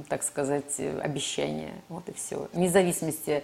так 0.07 0.23
сказать, 0.23 0.79
обещание. 0.79 1.73
Вот 1.89 2.07
и 2.09 2.13
все. 2.13 2.47
Вне 2.53 2.69
зависимости 2.69 3.43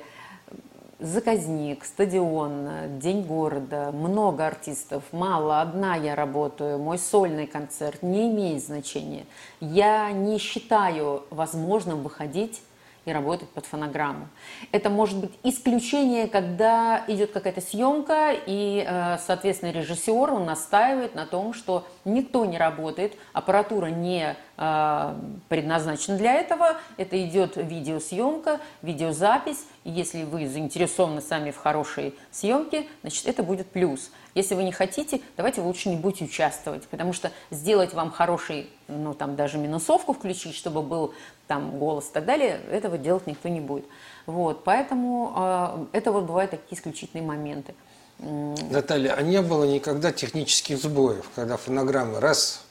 заказник, 0.99 1.83
стадион, 1.85 2.99
день 2.99 3.23
города, 3.23 3.91
много 3.91 4.47
артистов, 4.47 5.03
мало, 5.11 5.61
одна 5.61 5.95
я 5.95 6.15
работаю, 6.15 6.79
мой 6.79 6.97
сольный 6.97 7.47
концерт 7.47 8.01
не 8.01 8.29
имеет 8.29 8.63
значения. 8.63 9.25
Я 9.59 10.11
не 10.11 10.37
считаю 10.37 11.23
возможным 11.29 12.01
выходить 12.01 12.61
и 13.05 13.11
работать 13.11 13.49
под 13.49 13.65
фонограмму. 13.65 14.27
Это 14.71 14.89
может 14.89 15.19
быть 15.19 15.31
исключение, 15.43 16.27
когда 16.27 17.03
идет 17.07 17.31
какая-то 17.31 17.61
съемка, 17.61 18.31
и, 18.33 18.83
э, 18.87 19.17
соответственно, 19.19 19.71
режиссер 19.71 20.33
он 20.33 20.45
настаивает 20.45 21.13
на 21.13 21.25
том, 21.27 21.53
что 21.53 21.85
никто 22.03 22.45
не 22.45 22.57
работает, 22.57 23.13
аппаратура 23.31 23.87
не 23.87 24.35
э, 24.57 25.15
предназначена 25.49 26.17
для 26.17 26.33
этого, 26.33 26.77
это 26.97 27.23
идет 27.23 27.57
видеосъемка, 27.57 28.59
видеозапись, 28.81 29.65
и 29.83 29.91
если 29.91 30.23
вы 30.23 30.47
заинтересованы 30.47 31.21
сами 31.21 31.51
в 31.51 31.57
хорошей 31.57 32.15
съемке, 32.31 32.87
значит, 33.01 33.25
это 33.27 33.43
будет 33.43 33.67
плюс. 33.67 34.11
Если 34.33 34.55
вы 34.55 34.63
не 34.63 34.71
хотите, 34.71 35.21
давайте 35.37 35.61
лучше 35.61 35.89
не 35.89 35.95
будете 35.95 36.25
участвовать, 36.25 36.87
потому 36.87 37.13
что 37.13 37.31
сделать 37.51 37.93
вам 37.93 38.11
хороший, 38.11 38.69
ну 38.87 39.13
там 39.13 39.35
даже 39.35 39.57
минусовку 39.57 40.13
включить, 40.13 40.55
чтобы 40.55 40.81
был 40.81 41.13
там 41.47 41.77
голос 41.77 42.09
и 42.09 42.13
так 42.13 42.25
далее, 42.25 42.59
этого 42.69 42.97
делать 42.97 43.27
никто 43.27 43.49
не 43.49 43.61
будет. 43.61 43.85
Вот, 44.25 44.63
поэтому 44.63 45.33
э, 45.35 45.85
это 45.97 46.11
вот 46.11 46.25
бывают 46.25 46.51
такие 46.51 46.77
исключительные 46.77 47.25
моменты. 47.25 47.73
Наталья, 48.17 49.13
а 49.13 49.21
не 49.21 49.41
было 49.41 49.65
никогда 49.65 50.11
технических 50.11 50.77
сбоев, 50.77 51.29
когда 51.35 51.57
фонограмма 51.57 52.19
раз 52.19 52.63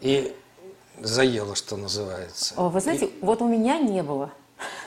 и 0.00 0.34
заела, 1.02 1.54
что 1.54 1.76
называется? 1.76 2.54
Вы 2.56 2.80
знаете, 2.80 3.06
и... 3.06 3.12
вот 3.20 3.42
у 3.42 3.48
меня 3.48 3.78
не 3.78 4.02
было. 4.02 4.30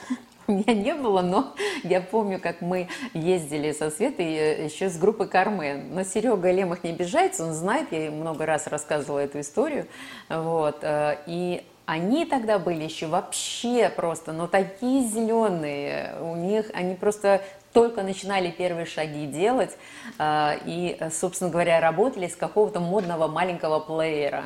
у 0.46 0.52
меня 0.52 0.74
не 0.74 0.94
было, 0.94 1.22
но 1.22 1.54
я 1.82 2.00
помню, 2.00 2.40
как 2.40 2.60
мы 2.60 2.88
ездили 3.14 3.72
со 3.72 3.90
Светой 3.90 4.34
э, 4.34 4.64
еще 4.64 4.88
с 4.88 4.96
группой 4.98 5.28
Кармен. 5.28 5.94
Но 5.94 6.04
Серега 6.04 6.50
Лемах 6.50 6.84
не 6.84 6.90
обижается, 6.90 7.44
он 7.44 7.52
знает, 7.52 7.92
я 7.92 8.10
много 8.10 8.46
раз 8.46 8.66
рассказывала 8.66 9.20
эту 9.20 9.40
историю. 9.40 9.86
Вот. 10.28 10.78
Э, 10.82 11.18
и 11.26 11.64
они 11.86 12.24
тогда 12.24 12.58
были 12.58 12.82
еще 12.82 13.06
вообще 13.06 13.88
просто, 13.88 14.32
ну 14.32 14.48
такие 14.48 15.08
зеленые, 15.08 16.16
у 16.20 16.34
них, 16.34 16.66
они 16.74 16.94
просто 16.96 17.42
только 17.72 18.02
начинали 18.02 18.50
первые 18.50 18.86
шаги 18.86 19.26
делать 19.26 19.76
э, 20.18 20.58
и, 20.64 20.98
собственно 21.12 21.50
говоря, 21.50 21.80
работали 21.80 22.26
с 22.26 22.36
какого-то 22.36 22.80
модного 22.80 23.28
маленького 23.28 23.80
плеера. 23.80 24.44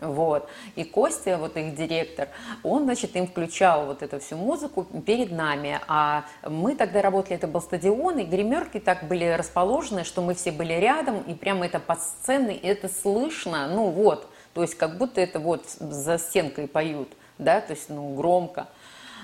Вот. 0.00 0.48
И 0.76 0.84
Костя, 0.84 1.36
вот 1.36 1.56
их 1.56 1.74
директор, 1.74 2.28
он, 2.62 2.84
значит, 2.84 3.14
им 3.16 3.26
включал 3.26 3.86
вот 3.86 4.02
эту 4.02 4.18
всю 4.18 4.36
музыку 4.36 4.84
перед 4.84 5.30
нами. 5.30 5.80
А 5.88 6.24
мы 6.46 6.74
тогда 6.74 7.02
работали, 7.02 7.36
это 7.36 7.46
был 7.46 7.60
стадион, 7.60 8.18
и 8.18 8.24
гримерки 8.24 8.80
так 8.80 9.06
были 9.06 9.26
расположены, 9.26 10.04
что 10.04 10.22
мы 10.22 10.34
все 10.34 10.52
были 10.52 10.72
рядом, 10.74 11.20
и 11.22 11.34
прямо 11.34 11.66
это 11.66 11.78
под 11.78 12.00
сценой, 12.00 12.56
это 12.56 12.88
слышно, 12.88 13.68
ну 13.68 13.90
вот, 13.90 14.26
то 14.54 14.62
есть 14.62 14.74
как 14.74 14.96
будто 14.98 15.20
это 15.20 15.38
вот 15.38 15.66
за 15.68 16.18
стенкой 16.18 16.66
поют, 16.66 17.08
да, 17.38 17.60
то 17.60 17.72
есть, 17.72 17.88
ну, 17.88 18.14
громко. 18.14 18.68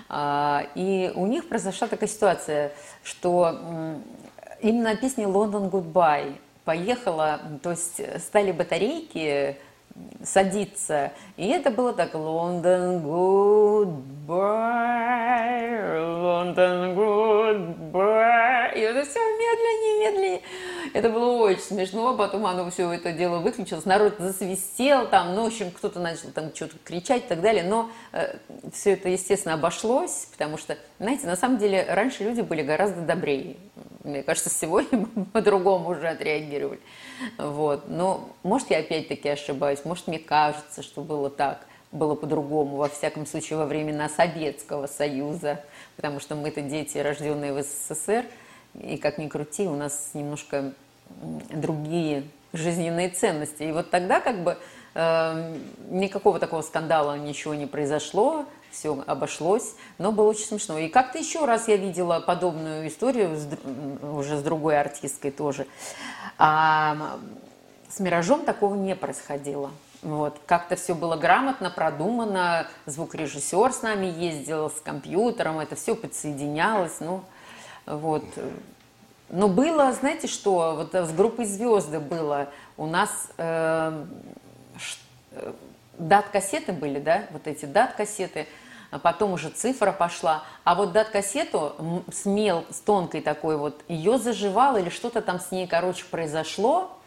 А, 0.09 0.67
и 0.75 1.11
у 1.15 1.27
них 1.27 1.49
произошла 1.49 1.89
такая 1.89 2.09
ситуация, 2.09 2.73
что 3.03 3.99
именно 4.61 4.91
на 4.91 4.97
песне 4.97 5.27
«Лондон 5.27 5.69
Goodbye» 5.69 6.37
поехала, 6.65 7.41
то 7.63 7.71
есть 7.71 8.01
стали 8.23 8.53
батарейки 8.53 9.57
садиться. 10.23 11.13
И 11.37 11.49
это 11.49 11.71
было 11.71 11.93
так, 11.93 12.15
Лондон, 12.15 12.99
goodbye, 12.99 14.27
Лондон, 16.23 16.95
goodbye. 16.95 18.75
И 18.75 18.81
это 18.81 19.05
все 19.05 19.21
медленнее, 19.21 20.11
медленнее. 20.11 20.41
Это 20.97 21.11
было 21.11 21.43
очень 21.43 21.61
смешно, 21.61 22.17
потом 22.17 22.47
оно 22.47 22.71
все 22.71 22.91
это 22.91 23.13
дело 23.13 23.41
выключилось, 23.41 23.85
народ 23.85 24.15
засвистел 24.19 25.07
там, 25.07 25.35
ну, 25.35 25.43
в 25.43 25.49
общем, 25.49 25.71
кто-то 25.71 26.01
начал 26.01 26.31
там 26.31 26.55
что-то 26.55 26.79
кричать 26.83 27.25
и 27.27 27.29
так 27.29 27.43
далее, 27.43 27.65
но 27.65 27.91
э, 28.13 28.39
все 28.73 28.95
это, 28.95 29.11
естественно, 29.11 29.57
обошлось, 29.57 30.27
потому 30.33 30.57
что, 30.57 30.79
знаете, 30.99 31.27
на 31.27 31.37
самом 31.37 31.59
деле 31.59 31.85
раньше 31.87 32.25
люди 32.25 32.41
были 32.41 32.63
гораздо 32.63 33.03
добрее. 33.03 33.57
Мне 34.05 34.23
кажется, 34.23 34.49
сегодня 34.49 35.07
по-другому 35.35 35.91
уже 35.91 36.09
отреагировали. 36.09 36.81
Вот. 37.37 37.91
Но, 37.91 38.31
может, 38.43 38.71
я 38.71 38.79
опять-таки 38.79 39.29
ошибаюсь, 39.29 39.85
может, 39.85 40.07
мне 40.07 40.19
кажется, 40.19 40.83
что 40.83 41.03
было 41.03 41.29
так, 41.29 41.67
было 41.93 42.15
по-другому, 42.15 42.77
во 42.77 42.89
всяком 42.89 43.27
случае, 43.27 43.59
во 43.59 43.67
времена 43.67 44.09
Советского 44.09 44.87
Союза, 44.87 45.63
потому 45.97 46.21
что 46.21 46.37
мы-то 46.37 46.63
дети, 46.63 46.97
рожденные 46.97 47.53
в 47.53 47.63
СССР, 47.63 48.25
и 48.81 48.97
как 48.97 49.19
ни 49.19 49.29
крути, 49.29 49.67
у 49.67 49.75
нас 49.75 50.13
немножко 50.15 50.73
другие 51.51 52.25
жизненные 52.53 53.09
ценности. 53.11 53.65
И 53.65 53.73
вот 53.73 53.91
тогда 53.91 54.21
как 54.21 54.43
бы 54.43 54.59
э, 54.95 55.57
никакого 55.91 56.39
такого 56.39 56.63
скандала 56.63 57.17
ничего 57.17 57.55
не 57.55 57.67
произошло, 57.67 58.47
все 58.71 59.03
обошлось, 59.07 59.75
но 59.99 60.13
было 60.13 60.29
очень 60.29 60.45
смешно. 60.45 60.79
И 60.79 60.89
как-то 60.89 61.19
еще 61.19 61.45
раз 61.45 61.69
я 61.69 61.77
видела 61.77 62.21
подобную 62.21 62.87
историю 62.89 63.37
с, 63.37 63.49
уже 64.03 64.37
с 64.39 64.43
другой 64.43 64.79
артисткой 64.79 65.31
тоже. 65.31 65.67
А 66.39 67.19
с 67.89 68.01
«Миражом» 68.01 68.45
такого 68.45 68.75
не 68.75 68.95
происходило. 68.95 69.71
Вот. 70.03 70.39
Как-то 70.47 70.77
все 70.77 70.95
было 70.95 71.17
грамотно, 71.17 71.71
продумано, 71.71 72.69
звукорежиссер 72.85 73.73
с 73.73 73.83
нами 73.83 74.07
ездил 74.07 74.71
с 74.71 74.81
компьютером, 74.81 75.59
это 75.59 75.75
все 75.75 75.95
подсоединялось. 75.95 77.01
Ну, 77.01 77.23
вот. 77.87 78.25
Но 79.29 79.49
было, 79.49 79.93
знаете 79.93 80.29
что, 80.29 80.75
вот 80.77 80.95
с 80.95 81.13
группой 81.13 81.47
«Звезды» 81.47 81.99
было, 81.99 82.49
у 82.77 82.87
нас 82.87 83.29
э, 83.39 84.05
э, 85.33 85.53
дат-кассеты 85.99 86.73
были, 86.73 87.01
да, 87.01 87.25
вот 87.31 87.47
эти 87.47 87.65
дат-кассеты– 87.65 88.47
а 88.91 88.99
потом 88.99 89.33
уже 89.33 89.51
цифра 89.51 89.93
пошла. 89.93 90.45
А 90.65 90.75
вот 90.75 90.93
дат-кассету 90.93 92.05
с 92.13 92.25
мел, 92.25 92.65
с 92.71 92.81
тонкой 92.81 93.21
такой 93.21 93.57
вот, 93.57 93.83
ее 93.89 94.19
заживал 94.19 94.77
или 94.77 94.89
что-то 94.89 95.23
там 95.23 95.41
с 95.41 95.51
ней, 95.51 95.67
короче, 95.67 96.05
произошло, 96.11 96.99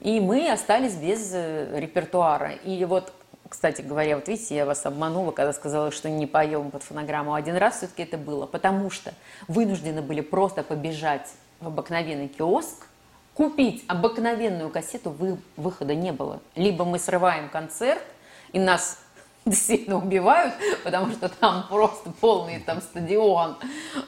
и 0.00 0.20
мы 0.20 0.50
остались 0.50 0.94
без 0.94 1.30
э, 1.32 1.80
репертуара. 1.80 2.52
И 2.52 2.84
вот 2.84 3.12
кстати 3.48 3.80
говоря, 3.80 4.16
вот 4.16 4.26
видите, 4.26 4.56
я 4.56 4.66
вас 4.66 4.84
обманула, 4.86 5.30
когда 5.30 5.52
сказала, 5.52 5.92
что 5.92 6.10
не 6.10 6.26
поем 6.26 6.72
под 6.72 6.82
фонограмму. 6.82 7.32
Один 7.32 7.56
раз 7.56 7.76
все-таки 7.76 8.02
это 8.02 8.18
было, 8.18 8.44
потому 8.44 8.90
что 8.90 9.14
вынуждены 9.46 10.02
были 10.02 10.20
просто 10.20 10.64
побежать 10.64 11.28
в 11.60 11.68
обыкновенный 11.68 12.28
киоск, 12.28 12.86
купить 13.34 13.84
обыкновенную 13.86 14.70
кассету, 14.70 15.10
вы, 15.10 15.38
выхода 15.56 15.94
не 15.94 16.12
было. 16.12 16.40
Либо 16.54 16.84
мы 16.84 16.98
срываем 16.98 17.48
концерт, 17.48 18.02
и 18.52 18.58
нас 18.58 18.98
действительно 19.44 19.98
убивают, 19.98 20.54
потому 20.84 21.12
что 21.12 21.28
там 21.28 21.66
просто 21.68 22.10
полный 22.20 22.60
там 22.60 22.80
стадион. 22.80 23.56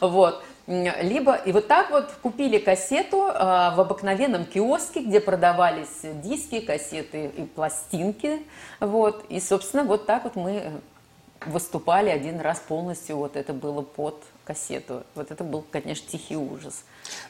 Вот. 0.01 0.43
Либо, 0.67 1.35
и 1.35 1.53
вот 1.53 1.67
так 1.67 1.91
вот 1.91 2.11
купили 2.23 2.59
кассету 2.59 3.29
э, 3.29 3.33
в 3.33 3.81
обыкновенном 3.81 4.45
киоске, 4.45 5.01
где 5.01 5.19
продавались 5.19 6.03
диски, 6.23 6.61
кассеты 6.61 7.27
и 7.35 7.45
пластинки. 7.45 8.43
Вот. 8.79 9.25
И, 9.31 9.41
собственно, 9.41 9.85
вот 9.85 10.05
так 10.05 10.25
вот 10.25 10.37
мы 10.37 10.73
выступали 11.47 12.11
один 12.11 12.41
раз 12.41 12.59
полностью, 12.59 13.17
вот 13.17 13.37
это 13.37 13.55
было 13.55 13.81
под 13.81 14.23
кассету. 14.49 15.05
Вот 15.15 15.31
это 15.31 15.45
был, 15.45 15.63
конечно, 15.71 16.07
тихий 16.11 16.37
ужас. 16.37 16.85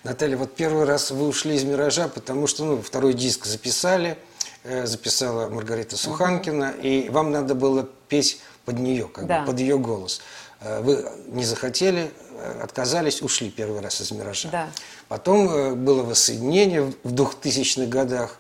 Наталья, 0.04 0.37
вот 0.37 0.54
первый 0.54 0.84
раз 0.84 1.10
вы 1.10 1.26
ушли 1.26 1.56
из 1.56 1.64
«Миража», 1.64 2.06
потому 2.06 2.46
что 2.46 2.64
ну, 2.64 2.80
второй 2.80 3.12
диск 3.12 3.44
записали, 3.44 4.16
э, 4.62 4.87
записала 4.87 5.48
Маргарита 5.48 5.96
Суханкина, 5.96 6.70
угу. 6.70 6.87
и 6.87 7.08
вам 7.08 7.32
надо 7.32 7.56
было 7.56 7.88
петь 8.08 8.40
под 8.64 8.78
нее, 8.78 9.08
как 9.08 9.26
да. 9.26 9.40
бы, 9.40 9.46
под 9.46 9.58
ее 9.58 9.80
голос. 9.80 10.20
Э, 10.60 10.80
вы 10.80 11.10
не 11.26 11.44
захотели, 11.44 12.12
э, 12.34 12.60
отказались, 12.62 13.20
ушли 13.20 13.50
первый 13.50 13.80
раз 13.80 14.00
из 14.00 14.12
«Миража». 14.12 14.48
Да. 14.52 14.70
Потом 15.08 15.75
было 15.84 16.04
воссоединение 16.04 16.82
в 17.02 17.12
2000-х 17.12 17.87
годах, 17.87 18.38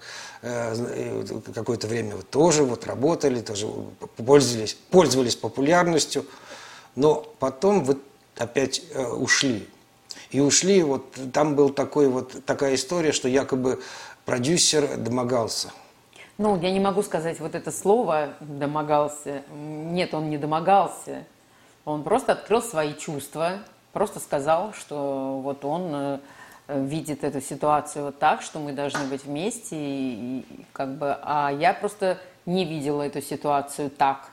какое-то 1.52 1.88
время 1.88 2.14
вы 2.14 2.22
тоже 2.22 2.62
вот 2.62 2.86
работали, 2.86 3.40
тоже 3.40 3.66
пользовались, 4.24 4.74
пользовались 4.90 5.34
популярностью, 5.34 6.24
но 6.94 7.26
потом 7.40 7.82
вы 7.82 7.96
опять 8.38 8.82
ушли. 8.94 9.68
И 10.30 10.40
ушли, 10.40 10.82
вот 10.82 11.16
там 11.32 11.54
был 11.54 11.70
такой 11.70 12.08
вот, 12.08 12.44
такая 12.44 12.74
история, 12.74 13.12
что 13.12 13.28
якобы 13.28 13.80
продюсер 14.24 14.96
домогался. 14.98 15.72
Ну, 16.36 16.60
я 16.60 16.70
не 16.70 16.80
могу 16.80 17.02
сказать 17.02 17.40
вот 17.40 17.54
это 17.54 17.72
слово 17.72 18.34
«домогался». 18.40 19.42
Нет, 19.50 20.14
он 20.14 20.30
не 20.30 20.38
домогался. 20.38 21.24
Он 21.84 22.04
просто 22.04 22.32
открыл 22.32 22.62
свои 22.62 22.94
чувства, 22.94 23.60
просто 23.92 24.20
сказал, 24.20 24.72
что 24.72 25.40
вот 25.42 25.64
он 25.64 25.90
э, 25.92 26.18
видит 26.68 27.24
эту 27.24 27.40
ситуацию 27.40 28.04
вот 28.04 28.18
так, 28.18 28.42
что 28.42 28.60
мы 28.60 28.72
должны 28.72 29.04
быть 29.06 29.24
вместе, 29.24 29.76
и, 29.76 30.44
и 30.50 30.66
как 30.72 30.96
бы, 30.96 31.16
а 31.22 31.50
я 31.50 31.72
просто 31.72 32.18
не 32.46 32.64
видела 32.64 33.02
эту 33.02 33.20
ситуацию 33.20 33.90
так. 33.90 34.28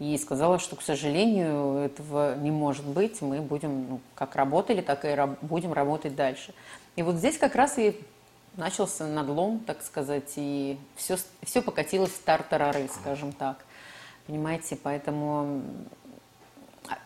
И 0.00 0.18
сказала, 0.18 0.58
что, 0.58 0.76
к 0.76 0.82
сожалению, 0.82 1.76
этого 1.76 2.36
не 2.36 2.50
может 2.50 2.84
быть. 2.84 3.22
Мы 3.22 3.40
будем, 3.40 3.88
ну, 3.88 4.00
как 4.14 4.34
работали, 4.34 4.80
так 4.80 5.04
и 5.04 5.08
раб 5.08 5.38
будем 5.40 5.72
работать 5.72 6.16
дальше. 6.16 6.52
И 6.96 7.02
вот 7.02 7.16
здесь 7.16 7.38
как 7.38 7.54
раз 7.54 7.78
и 7.78 8.00
начался 8.56 9.06
надлом, 9.06 9.60
так 9.60 9.82
сказать, 9.82 10.32
и 10.36 10.78
все, 10.96 11.16
все 11.42 11.62
покатилось 11.62 12.10
в 12.10 12.22
тартарары, 12.22 12.88
скажем 12.88 13.32
так. 13.32 13.64
Понимаете, 14.26 14.76
поэтому 14.76 15.62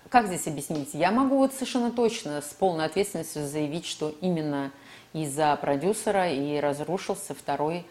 как 0.08 0.26
здесь 0.26 0.46
объяснить? 0.46 0.94
Я 0.94 1.10
могу 1.10 1.36
вот 1.38 1.52
совершенно 1.52 1.90
точно 1.90 2.40
с 2.40 2.54
полной 2.54 2.86
ответственностью 2.86 3.46
заявить, 3.46 3.86
что 3.86 4.14
именно 4.20 4.72
из-за 5.12 5.56
продюсера 5.56 6.30
и 6.30 6.58
разрушился 6.58 7.34
второй 7.34 7.86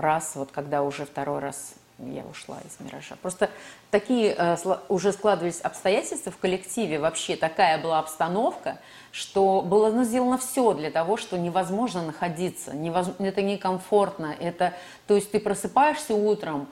раз, 0.00 0.34
вот 0.34 0.50
когда 0.52 0.82
уже 0.82 1.04
второй 1.04 1.40
раз 1.40 1.74
я 1.98 2.24
ушла 2.24 2.58
из 2.60 2.78
«Миража». 2.84 3.16
Просто 3.22 3.50
такие 3.90 4.34
э, 4.36 4.56
уже 4.88 5.12
складывались 5.12 5.60
обстоятельства 5.60 6.30
в 6.30 6.38
коллективе, 6.38 6.98
вообще 6.98 7.36
такая 7.36 7.78
была 7.78 7.98
обстановка, 7.98 8.78
что 9.12 9.62
было 9.62 9.90
ну, 9.90 10.04
сделано 10.04 10.38
все 10.38 10.74
для 10.74 10.90
того, 10.90 11.16
что 11.16 11.38
невозможно 11.38 12.02
находиться, 12.02 12.74
невоз... 12.74 13.08
это 13.18 13.42
некомфортно, 13.42 14.34
это, 14.38 14.74
то 15.06 15.14
есть 15.14 15.30
ты 15.30 15.40
просыпаешься 15.40 16.14
утром, 16.14 16.68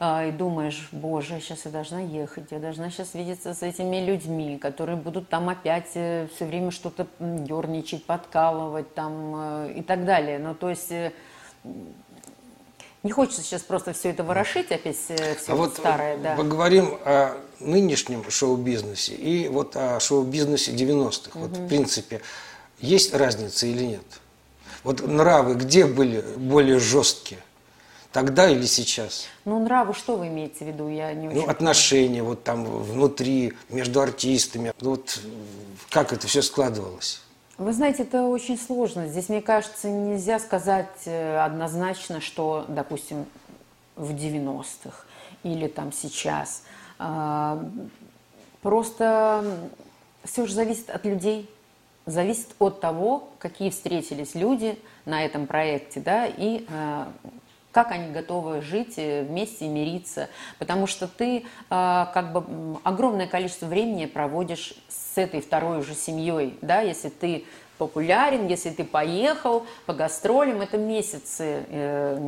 а, 0.00 0.26
и 0.26 0.30
думаешь, 0.30 0.88
боже, 0.92 1.40
сейчас 1.40 1.64
я 1.64 1.72
должна 1.72 2.00
ехать, 2.00 2.52
я 2.52 2.60
должна 2.60 2.88
сейчас 2.88 3.14
видеться 3.14 3.52
с 3.52 3.64
этими 3.64 3.96
людьми, 3.96 4.56
которые 4.56 4.96
будут 4.96 5.28
там 5.28 5.48
опять 5.48 5.90
э, 5.94 6.28
все 6.36 6.44
время 6.44 6.70
что-то 6.70 7.08
дерничать, 7.18 8.04
подкалывать 8.04 8.94
там 8.94 9.34
э, 9.36 9.72
и 9.78 9.82
так 9.82 10.04
далее. 10.04 10.38
Ну, 10.38 10.54
то 10.54 10.70
есть 10.70 10.92
э, 10.92 11.10
не 13.02 13.12
хочется 13.12 13.42
сейчас 13.42 13.62
просто 13.62 13.92
все 13.92 14.10
это 14.10 14.24
ворошить, 14.24 14.72
опять 14.72 14.96
все 14.96 15.36
а 15.46 15.54
вот 15.54 15.74
старое. 15.74 16.18
Да. 16.18 16.34
Поговорим 16.34 16.98
о 17.04 17.36
нынешнем 17.60 18.28
шоу-бизнесе 18.28 19.14
и 19.14 19.48
вот 19.48 19.76
о 19.76 20.00
шоу-бизнесе 20.00 20.72
90-х. 20.72 21.38
Угу. 21.38 21.46
Вот 21.46 21.56
в 21.56 21.68
принципе, 21.68 22.20
есть 22.80 23.14
разница 23.14 23.66
или 23.66 23.84
нет? 23.84 24.04
Вот 24.82 25.06
нравы 25.06 25.54
где 25.54 25.86
были 25.86 26.22
более 26.36 26.78
жесткие? 26.78 27.40
Тогда 28.12 28.48
или 28.48 28.64
сейчас? 28.64 29.26
Ну, 29.44 29.62
нравы, 29.62 29.92
что 29.94 30.16
вы 30.16 30.28
имеете 30.28 30.64
в 30.64 30.68
виду? 30.68 30.88
Я 30.88 31.12
не 31.12 31.28
очень 31.28 31.42
ну, 31.42 31.48
отношения 31.48 32.22
вот 32.22 32.42
там 32.42 32.64
внутри, 32.64 33.52
между 33.68 34.00
артистами. 34.00 34.72
Ну, 34.80 34.90
вот 34.90 35.20
как 35.90 36.12
это 36.12 36.26
все 36.26 36.40
складывалось? 36.40 37.20
Вы 37.58 37.72
знаете, 37.72 38.04
это 38.04 38.22
очень 38.22 38.56
сложно. 38.56 39.08
Здесь, 39.08 39.28
мне 39.28 39.42
кажется, 39.42 39.88
нельзя 39.88 40.38
сказать 40.38 40.86
э, 41.06 41.38
однозначно, 41.38 42.20
что, 42.20 42.64
допустим, 42.68 43.26
в 43.96 44.14
90-х 44.14 45.04
или 45.42 45.66
там 45.66 45.92
сейчас. 45.92 46.62
А, 47.00 47.60
просто 48.62 49.44
все 50.22 50.46
же 50.46 50.54
зависит 50.54 50.88
от 50.88 51.04
людей, 51.04 51.50
зависит 52.06 52.54
от 52.60 52.80
того, 52.80 53.28
какие 53.40 53.70
встретились 53.70 54.36
люди 54.36 54.78
на 55.04 55.24
этом 55.24 55.48
проекте, 55.48 55.98
да, 55.98 56.26
и 56.26 56.64
э, 56.68 57.04
как 57.72 57.92
они 57.92 58.12
готовы 58.12 58.62
жить 58.62 58.94
э, 58.96 59.22
вместе 59.22 59.66
и 59.66 59.68
мириться. 59.68 60.28
Потому 60.58 60.86
что 60.86 61.06
ты 61.06 61.44
а, 61.70 62.10
как 62.14 62.32
бы 62.32 62.78
огромное 62.82 63.26
количество 63.26 63.66
времени 63.66 64.06
проводишь 64.06 64.74
с 64.88 65.18
этой 65.18 65.40
второй 65.40 65.78
уже 65.78 65.94
семьей, 65.94 66.58
да, 66.62 66.80
если 66.80 67.08
ты 67.08 67.44
популярен, 67.78 68.46
если 68.48 68.70
ты 68.70 68.84
поехал 68.84 69.64
по 69.86 69.94
гастролям, 69.94 70.60
это 70.60 70.76
месяцы, 70.76 71.64
э, 71.68 72.18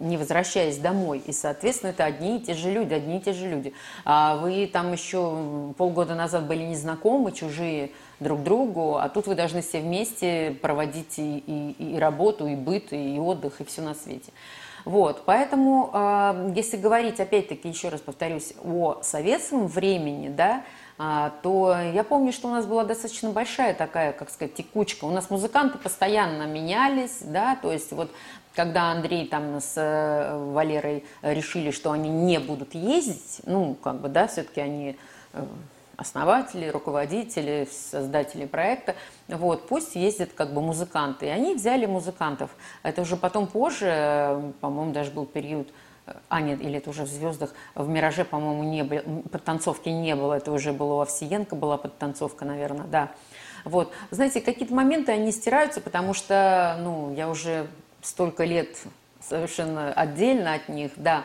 не 0.00 0.16
возвращаясь 0.16 0.78
домой. 0.78 1.20
И, 1.26 1.32
соответственно, 1.32 1.90
это 1.90 2.04
одни 2.04 2.38
и 2.38 2.40
те 2.40 2.54
же 2.54 2.70
люди, 2.70 2.94
одни 2.94 3.18
и 3.18 3.20
те 3.20 3.32
же 3.32 3.48
люди. 3.48 3.74
А 4.04 4.36
вы 4.36 4.66
там 4.72 4.92
еще 4.92 5.72
полгода 5.76 6.14
назад 6.14 6.46
были 6.46 6.62
незнакомы, 6.62 7.32
чужие 7.32 7.90
друг 8.20 8.42
другу, 8.42 8.96
а 8.96 9.08
тут 9.08 9.26
вы 9.26 9.34
должны 9.34 9.60
все 9.60 9.80
вместе 9.80 10.56
проводить 10.62 11.18
и, 11.18 11.38
и, 11.38 11.94
и 11.94 11.98
работу, 11.98 12.46
и 12.46 12.54
быт, 12.54 12.92
и 12.92 13.18
отдых, 13.18 13.60
и 13.60 13.64
все 13.64 13.82
на 13.82 13.94
свете. 13.94 14.32
Вот, 14.84 15.22
поэтому, 15.24 15.90
э, 15.92 16.52
если 16.54 16.76
говорить, 16.76 17.18
опять-таки, 17.18 17.68
еще 17.68 17.88
раз 17.88 18.00
повторюсь, 18.00 18.52
о 18.62 19.00
советском 19.02 19.66
времени, 19.66 20.28
да, 20.28 20.62
э, 20.98 21.30
то 21.42 21.74
я 21.94 22.04
помню, 22.04 22.32
что 22.32 22.48
у 22.48 22.50
нас 22.50 22.66
была 22.66 22.84
достаточно 22.84 23.30
большая 23.30 23.74
такая, 23.74 24.12
как 24.12 24.30
сказать, 24.30 24.54
текучка. 24.54 25.06
У 25.06 25.10
нас 25.10 25.30
музыканты 25.30 25.78
постоянно 25.78 26.44
менялись, 26.46 27.20
да, 27.22 27.56
то 27.60 27.72
есть 27.72 27.92
вот 27.92 28.10
когда 28.54 28.92
Андрей 28.92 29.26
там 29.26 29.60
с 29.60 29.74
э, 29.76 30.52
Валерой 30.52 31.04
решили, 31.22 31.70
что 31.70 31.90
они 31.90 32.10
не 32.10 32.38
будут 32.38 32.74
ездить, 32.74 33.40
ну, 33.46 33.74
как 33.74 34.00
бы, 34.00 34.08
да, 34.08 34.26
все-таки 34.26 34.60
они 34.60 34.96
э, 35.32 35.44
основатели, 35.96 36.68
руководители, 36.68 37.68
создатели 37.70 38.46
проекта, 38.46 38.94
вот, 39.28 39.68
пусть 39.68 39.94
ездят 39.94 40.32
как 40.34 40.52
бы 40.52 40.60
музыканты. 40.60 41.26
И 41.26 41.28
они 41.28 41.54
взяли 41.54 41.86
музыкантов. 41.86 42.50
Это 42.82 43.02
уже 43.02 43.16
потом 43.16 43.46
позже, 43.46 44.52
по-моему, 44.60 44.92
даже 44.92 45.10
был 45.10 45.26
период, 45.26 45.68
а 46.28 46.40
нет, 46.40 46.60
или 46.60 46.78
это 46.78 46.90
уже 46.90 47.04
в 47.04 47.08
«Звездах», 47.08 47.54
в 47.74 47.88
«Мираже», 47.88 48.24
по-моему, 48.24 48.62
не 48.64 48.84
было, 48.84 49.22
подтанцовки 49.32 49.88
не 49.88 50.14
было, 50.14 50.34
это 50.34 50.52
уже 50.52 50.72
было 50.72 50.94
у 50.94 51.00
Овсиенко 51.00 51.56
была 51.56 51.78
подтанцовка, 51.78 52.44
наверное, 52.44 52.86
да. 52.86 53.10
Вот, 53.64 53.92
знаете, 54.10 54.42
какие-то 54.42 54.74
моменты, 54.74 55.12
они 55.12 55.32
стираются, 55.32 55.80
потому 55.80 56.12
что, 56.12 56.76
ну, 56.80 57.14
я 57.14 57.30
уже 57.30 57.68
столько 58.02 58.44
лет 58.44 58.76
совершенно 59.22 59.92
отдельно 59.94 60.52
от 60.52 60.68
них, 60.68 60.92
да, 60.96 61.24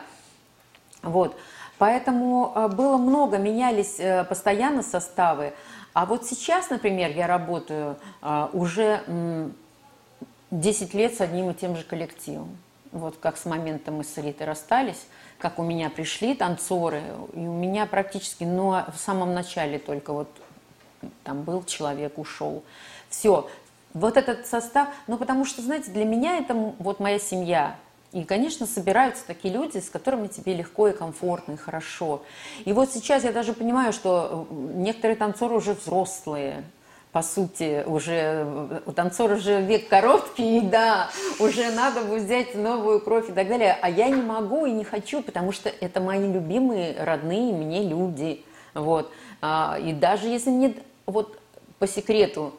вот, 1.02 1.36
Поэтому 1.80 2.52
э, 2.54 2.68
было 2.68 2.98
много, 2.98 3.38
менялись 3.38 3.98
э, 3.98 4.24
постоянно 4.24 4.82
составы. 4.82 5.54
А 5.94 6.04
вот 6.04 6.26
сейчас, 6.26 6.68
например, 6.68 7.10
я 7.10 7.26
работаю 7.26 7.96
э, 8.20 8.48
уже 8.52 9.00
10 10.50 10.92
лет 10.92 11.14
с 11.14 11.22
одним 11.22 11.48
и 11.50 11.54
тем 11.54 11.76
же 11.76 11.82
коллективом. 11.84 12.58
вот 12.92 13.16
как 13.18 13.38
с 13.38 13.46
момента 13.46 13.90
мы 13.92 14.04
с 14.04 14.14
Ритой 14.18 14.46
расстались, 14.46 15.06
как 15.38 15.58
у 15.58 15.62
меня 15.62 15.88
пришли 15.88 16.34
танцоры, 16.34 17.02
и 17.32 17.38
у 17.38 17.54
меня 17.54 17.86
практически, 17.86 18.44
ну, 18.44 18.74
а 18.74 18.90
в 18.94 18.98
самом 18.98 19.32
начале 19.32 19.78
только 19.78 20.12
вот 20.12 20.28
там 21.24 21.44
был 21.44 21.64
человек, 21.64 22.18
ушел. 22.18 22.62
Все, 23.08 23.48
вот 23.94 24.18
этот 24.18 24.46
состав, 24.46 24.88
ну, 25.06 25.16
потому 25.16 25.46
что, 25.46 25.62
знаете, 25.62 25.90
для 25.92 26.04
меня 26.04 26.36
это 26.36 26.52
вот 26.78 27.00
моя 27.00 27.18
семья. 27.18 27.76
И, 28.12 28.24
конечно, 28.24 28.66
собираются 28.66 29.24
такие 29.24 29.54
люди, 29.54 29.78
с 29.78 29.88
которыми 29.88 30.26
тебе 30.26 30.54
легко 30.54 30.88
и 30.88 30.92
комфортно, 30.92 31.52
и 31.52 31.56
хорошо. 31.56 32.22
И 32.64 32.72
вот 32.72 32.90
сейчас 32.90 33.22
я 33.22 33.30
даже 33.30 33.52
понимаю, 33.52 33.92
что 33.92 34.48
э, 34.50 34.54
некоторые 34.74 35.16
танцоры 35.16 35.54
уже 35.54 35.74
взрослые, 35.74 36.64
по 37.12 37.22
сути, 37.22 37.84
уже 37.86 38.82
у 38.86 38.92
танцора 38.92 39.36
уже 39.36 39.60
век 39.62 39.88
короткий, 39.88 40.60
да, 40.60 41.08
уже 41.38 41.70
надо 41.70 42.02
будет 42.02 42.24
взять 42.24 42.54
новую 42.54 43.00
кровь 43.00 43.30
и 43.30 43.32
так 43.32 43.48
далее. 43.48 43.76
А 43.80 43.88
я 43.88 44.08
не 44.08 44.22
могу 44.22 44.66
и 44.66 44.72
не 44.72 44.84
хочу, 44.84 45.22
потому 45.22 45.52
что 45.52 45.68
это 45.68 46.00
мои 46.00 46.32
любимые, 46.32 46.96
родные 47.02 47.52
мне 47.52 47.84
люди. 47.84 48.44
Вот. 48.74 49.12
А, 49.40 49.78
и 49.80 49.92
даже 49.92 50.28
если 50.28 50.50
мне 50.50 50.74
вот 51.06 51.38
по 51.78 51.86
секрету 51.86 52.54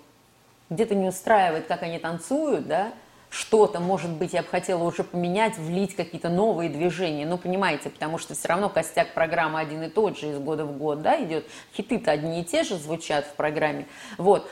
где-то 0.70 0.96
не 0.96 1.10
устраивает, 1.10 1.68
как 1.68 1.84
они 1.84 2.00
танцуют, 2.00 2.68
да, 2.68 2.94
что-то, 3.32 3.80
может 3.80 4.12
быть, 4.12 4.34
я 4.34 4.42
бы 4.42 4.50
хотела 4.50 4.84
уже 4.84 5.06
поменять, 5.06 5.58
влить 5.58 5.96
какие-то 5.96 6.28
новые 6.28 6.70
движения. 6.70 7.26
Ну, 7.26 7.38
понимаете, 7.38 7.90
потому 7.90 8.18
что 8.18 8.36
все 8.36 8.50
равно 8.50 8.68
костяк 8.68 9.14
программы 9.14 9.62
один 9.62 9.82
и 9.84 9.90
тот 9.90 10.20
же 10.20 10.32
из 10.32 10.38
года 10.38 10.66
в 10.66 10.78
год, 10.78 11.02
да, 11.02 11.24
идет. 11.24 11.46
Хиты-то 11.74 12.12
одни 12.12 12.42
и 12.42 12.44
те 12.44 12.64
же 12.64 12.78
звучат 12.78 13.26
в 13.26 13.34
программе. 13.36 13.88
Вот. 14.18 14.52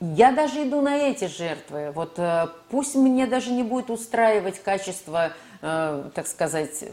Я 0.00 0.32
даже 0.32 0.64
иду 0.64 0.80
на 0.80 0.96
эти 0.96 1.26
жертвы. 1.26 1.92
Вот 1.92 2.18
э, 2.18 2.48
пусть 2.68 2.96
мне 2.96 3.28
даже 3.28 3.52
не 3.52 3.62
будет 3.62 3.90
устраивать 3.90 4.60
качество, 4.60 5.32
э, 5.62 6.10
так 6.12 6.26
сказать, 6.26 6.84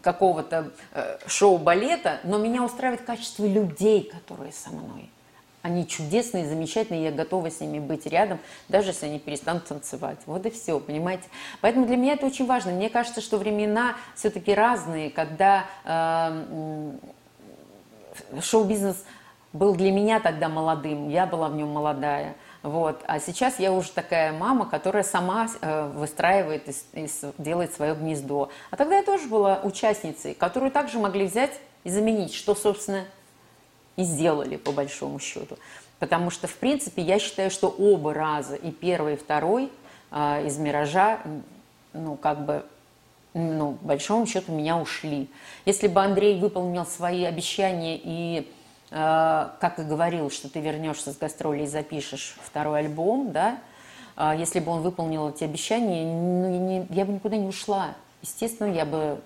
какого-то 0.00 0.70
э, 0.94 1.18
шоу-балета, 1.26 2.20
но 2.24 2.38
меня 2.38 2.62
устраивает 2.62 3.02
качество 3.02 3.44
людей, 3.44 4.04
которые 4.10 4.52
со 4.52 4.70
мной. 4.70 5.10
Они 5.62 5.86
чудесные, 5.86 6.48
замечательные, 6.48 7.04
я 7.04 7.10
готова 7.10 7.50
с 7.50 7.60
ними 7.60 7.80
быть 7.80 8.06
рядом, 8.06 8.38
даже 8.68 8.90
если 8.90 9.06
они 9.06 9.18
перестанут 9.18 9.66
танцевать. 9.66 10.18
Вот 10.24 10.46
и 10.46 10.50
все, 10.50 10.80
понимаете? 10.80 11.24
Поэтому 11.60 11.86
для 11.86 11.96
меня 11.96 12.14
это 12.14 12.24
очень 12.24 12.46
важно. 12.46 12.72
Мне 12.72 12.88
кажется, 12.88 13.20
что 13.20 13.36
времена 13.36 13.94
все-таки 14.14 14.54
разные, 14.54 15.10
когда 15.10 15.66
э, 15.84 16.92
шоу-бизнес 18.40 19.04
был 19.52 19.74
для 19.74 19.92
меня 19.92 20.20
тогда 20.20 20.48
молодым, 20.48 21.08
я 21.08 21.26
была 21.26 21.48
в 21.48 21.56
нем 21.56 21.68
молодая. 21.68 22.36
Вот. 22.62 23.02
А 23.06 23.18
сейчас 23.20 23.58
я 23.58 23.72
уже 23.72 23.90
такая 23.90 24.32
мама, 24.32 24.66
которая 24.66 25.02
сама 25.02 25.48
э, 25.60 25.88
выстраивает 25.94 26.68
и, 26.68 26.74
и 27.04 27.08
делает 27.38 27.74
свое 27.74 27.94
гнездо. 27.94 28.50
А 28.70 28.76
тогда 28.76 28.96
я 28.96 29.02
тоже 29.02 29.28
была 29.28 29.60
участницей, 29.62 30.34
которую 30.34 30.70
также 30.70 30.98
могли 30.98 31.26
взять 31.26 31.52
и 31.84 31.90
заменить, 31.90 32.34
что, 32.34 32.54
собственно, 32.54 33.04
и 34.00 34.04
сделали, 34.04 34.56
по 34.56 34.72
большому 34.72 35.18
счету. 35.18 35.58
Потому 35.98 36.30
что, 36.30 36.46
в 36.46 36.54
принципе, 36.54 37.02
я 37.02 37.18
считаю, 37.18 37.50
что 37.50 37.68
оба 37.68 38.14
раза, 38.14 38.56
и 38.56 38.70
первый, 38.70 39.14
и 39.14 39.16
второй 39.16 39.70
э, 40.10 40.46
из 40.46 40.56
«Миража», 40.56 41.20
ну, 41.92 42.16
как 42.16 42.46
бы, 42.46 42.64
ну, 43.34 43.74
по 43.74 43.88
большому 43.88 44.26
счету, 44.26 44.52
меня 44.52 44.78
ушли. 44.78 45.28
Если 45.66 45.88
бы 45.88 46.02
Андрей 46.02 46.40
выполнил 46.40 46.86
свои 46.86 47.24
обещания 47.24 48.00
и, 48.02 48.50
э, 48.90 49.48
как 49.60 49.78
и 49.78 49.82
говорил, 49.82 50.30
что 50.30 50.48
ты 50.48 50.60
вернешься 50.60 51.12
с 51.12 51.18
гастролей 51.18 51.64
и 51.64 51.66
запишешь 51.66 52.36
второй 52.42 52.80
альбом, 52.80 53.32
да, 53.32 53.58
э, 54.16 54.34
если 54.38 54.60
бы 54.60 54.72
он 54.72 54.80
выполнил 54.80 55.28
эти 55.28 55.44
обещания, 55.44 56.04
ну, 56.06 56.48
не, 56.48 56.86
я 56.88 57.04
бы 57.04 57.12
никуда 57.12 57.36
не 57.36 57.46
ушла. 57.46 57.88
Естественно, 58.22 58.72
я 58.72 58.86
бы 58.86 59.20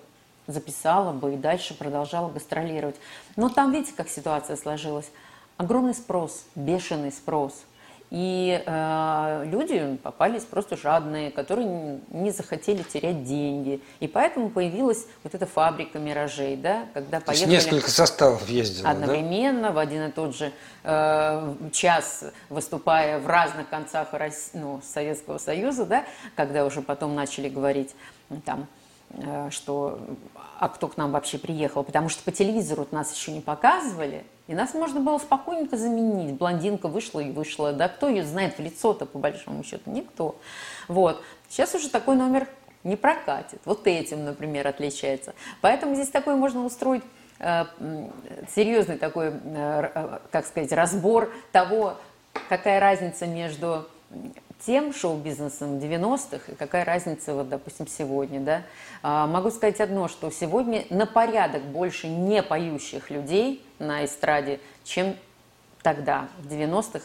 записала 0.47 1.11
бы 1.11 1.33
и 1.33 1.37
дальше 1.37 1.73
продолжала 1.73 2.29
гастролировать. 2.29 2.95
Но 3.35 3.49
там, 3.49 3.71
видите, 3.71 3.93
как 3.95 4.09
ситуация 4.09 4.55
сложилась. 4.55 5.09
Огромный 5.57 5.93
спрос, 5.93 6.45
бешеный 6.55 7.11
спрос. 7.11 7.65
И 8.11 8.61
э, 8.63 9.43
люди 9.47 9.97
попались 10.03 10.43
просто 10.43 10.77
жадные, 10.77 11.31
которые 11.31 11.99
не 12.11 12.31
захотели 12.31 12.83
терять 12.83 13.23
деньги. 13.23 13.81
И 13.99 14.07
поэтому 14.07 14.49
появилась 14.51 15.07
вот 15.23 15.33
эта 15.33 15.47
фабрика 15.47 15.97
миражей, 15.97 16.55
да, 16.55 16.85
когда 16.93 17.19
То 17.19 17.27
поехали... 17.27 17.51
несколько 17.51 17.89
составов 17.89 18.47
ездило, 18.47 18.89
Одновременно, 18.89 19.69
да? 19.69 19.71
в 19.71 19.77
один 19.79 20.03
и 20.03 20.11
тот 20.11 20.35
же 20.35 20.51
э, 20.83 21.55
час, 21.73 22.25
выступая 22.49 23.19
в 23.19 23.27
разных 23.27 23.69
концах 23.69 24.13
России, 24.13 24.51
ну, 24.53 24.81
Советского 24.83 25.39
Союза, 25.39 25.85
да, 25.85 26.05
когда 26.35 26.63
уже 26.65 26.81
потом 26.81 27.15
начали 27.15 27.49
говорить 27.49 27.95
там 28.45 28.67
что 29.49 29.99
а 30.59 30.69
кто 30.69 30.87
к 30.87 30.97
нам 30.97 31.11
вообще 31.11 31.37
приехал, 31.37 31.83
потому 31.83 32.09
что 32.09 32.23
по 32.23 32.31
телевизору 32.31 32.87
нас 32.91 33.13
еще 33.13 33.31
не 33.31 33.41
показывали, 33.41 34.25
и 34.47 34.53
нас 34.53 34.73
можно 34.73 34.99
было 34.99 35.17
спокойненько 35.17 35.75
заменить. 35.75 36.35
Блондинка 36.35 36.87
вышла 36.87 37.19
и 37.19 37.31
вышла. 37.31 37.73
Да 37.73 37.89
кто 37.89 38.07
ее 38.07 38.23
знает 38.23 38.57
в 38.57 38.61
лицо-то, 38.61 39.05
по 39.05 39.19
большому 39.19 39.63
счету? 39.63 39.89
Никто. 39.89 40.37
Вот. 40.87 41.21
Сейчас 41.49 41.73
уже 41.75 41.89
такой 41.89 42.15
номер 42.15 42.47
не 42.83 42.95
прокатит. 42.95 43.59
Вот 43.65 43.87
этим, 43.87 44.23
например, 44.23 44.67
отличается. 44.67 45.33
Поэтому 45.61 45.95
здесь 45.95 46.09
такой 46.09 46.35
можно 46.35 46.63
устроить 46.63 47.03
э, 47.39 47.65
серьезный 48.55 48.97
такой, 48.97 49.29
э, 49.29 49.31
э 49.93 50.19
как 50.31 50.45
сказать, 50.45 50.71
разбор 50.71 51.33
того, 51.51 51.97
какая 52.47 52.79
разница 52.79 53.25
между 53.25 53.87
тем 54.65 54.93
шоу-бизнесом 54.93 55.77
90-х, 55.77 56.51
и 56.51 56.55
какая 56.55 56.85
разница, 56.85 57.33
вот, 57.33 57.49
допустим, 57.49 57.87
сегодня, 57.87 58.39
да. 58.39 58.61
А, 59.03 59.27
могу 59.27 59.51
сказать 59.51 59.79
одно, 59.79 60.07
что 60.07 60.31
сегодня 60.31 60.85
на 60.89 61.05
порядок 61.05 61.63
больше 61.63 62.07
не 62.07 62.41
поющих 62.41 63.09
людей 63.09 63.65
на 63.79 64.05
эстраде, 64.05 64.59
чем 64.83 65.15
тогда, 65.81 66.27
в 66.39 66.47
90-х. 66.47 67.01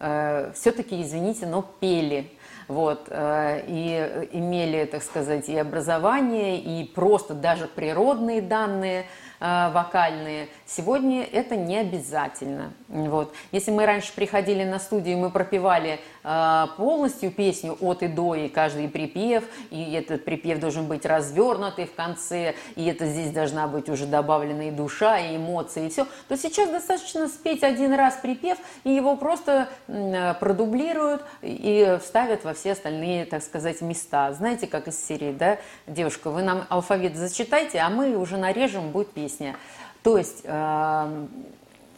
Э, 0.00 0.52
все-таки, 0.54 1.00
извините, 1.00 1.46
но 1.46 1.62
пели. 1.80 2.32
Вот, 2.66 3.06
э, 3.10 3.62
и 3.68 4.28
имели, 4.32 4.84
так 4.86 5.02
сказать, 5.02 5.48
и 5.48 5.56
образование, 5.56 6.58
и 6.58 6.84
просто 6.84 7.34
даже 7.34 7.66
природные 7.68 8.42
данные– 8.42 9.06
Э, 9.46 9.70
вокальные. 9.72 10.48
Сегодня 10.66 11.24
это 11.24 11.56
не 11.56 11.76
обязательно. 11.76 12.72
Вот. 12.88 13.34
Если 13.52 13.70
мы 13.70 13.84
раньше 13.84 14.14
приходили 14.14 14.64
на 14.64 14.78
студию, 14.78 15.18
мы 15.18 15.30
пропевали 15.30 16.00
э, 16.22 16.66
полностью 16.78 17.30
песню 17.30 17.76
от 17.82 18.02
и 18.02 18.08
до, 18.08 18.34
и 18.34 18.48
каждый 18.48 18.88
припев, 18.88 19.44
и 19.70 19.92
этот 19.92 20.24
припев 20.24 20.60
должен 20.60 20.86
быть 20.86 21.04
развернутый 21.04 21.84
в 21.84 21.94
конце, 21.94 22.54
и 22.76 22.86
это 22.86 23.04
здесь 23.06 23.30
должна 23.30 23.68
быть 23.68 23.90
уже 23.90 24.06
добавлена 24.06 24.68
и 24.68 24.70
душа, 24.70 25.18
и 25.18 25.36
эмоции, 25.36 25.86
и 25.86 25.90
все, 25.90 26.06
то 26.28 26.36
сейчас 26.38 26.70
достаточно 26.70 27.28
спеть 27.28 27.62
один 27.62 27.92
раз 27.92 28.14
припев, 28.22 28.56
и 28.84 28.90
его 28.90 29.16
просто 29.16 29.68
э, 29.86 30.32
продублируют 30.40 31.22
и 31.42 31.98
вставят 32.02 32.42
во 32.44 32.54
все 32.54 32.72
остальные, 32.72 33.26
так 33.26 33.42
сказать, 33.42 33.82
места. 33.82 34.32
Знаете, 34.32 34.66
как 34.66 34.88
из 34.88 34.98
серии, 35.04 35.32
да, 35.32 35.58
девушка, 35.86 36.30
вы 36.30 36.42
нам 36.42 36.64
алфавит 36.70 37.16
зачитайте, 37.16 37.80
а 37.80 37.90
мы 37.90 38.16
уже 38.16 38.38
нарежем, 38.38 38.92
будет 38.92 39.12
песня. 39.12 39.56
То 40.04 40.18
есть 40.18 40.42
эм, 40.44 41.30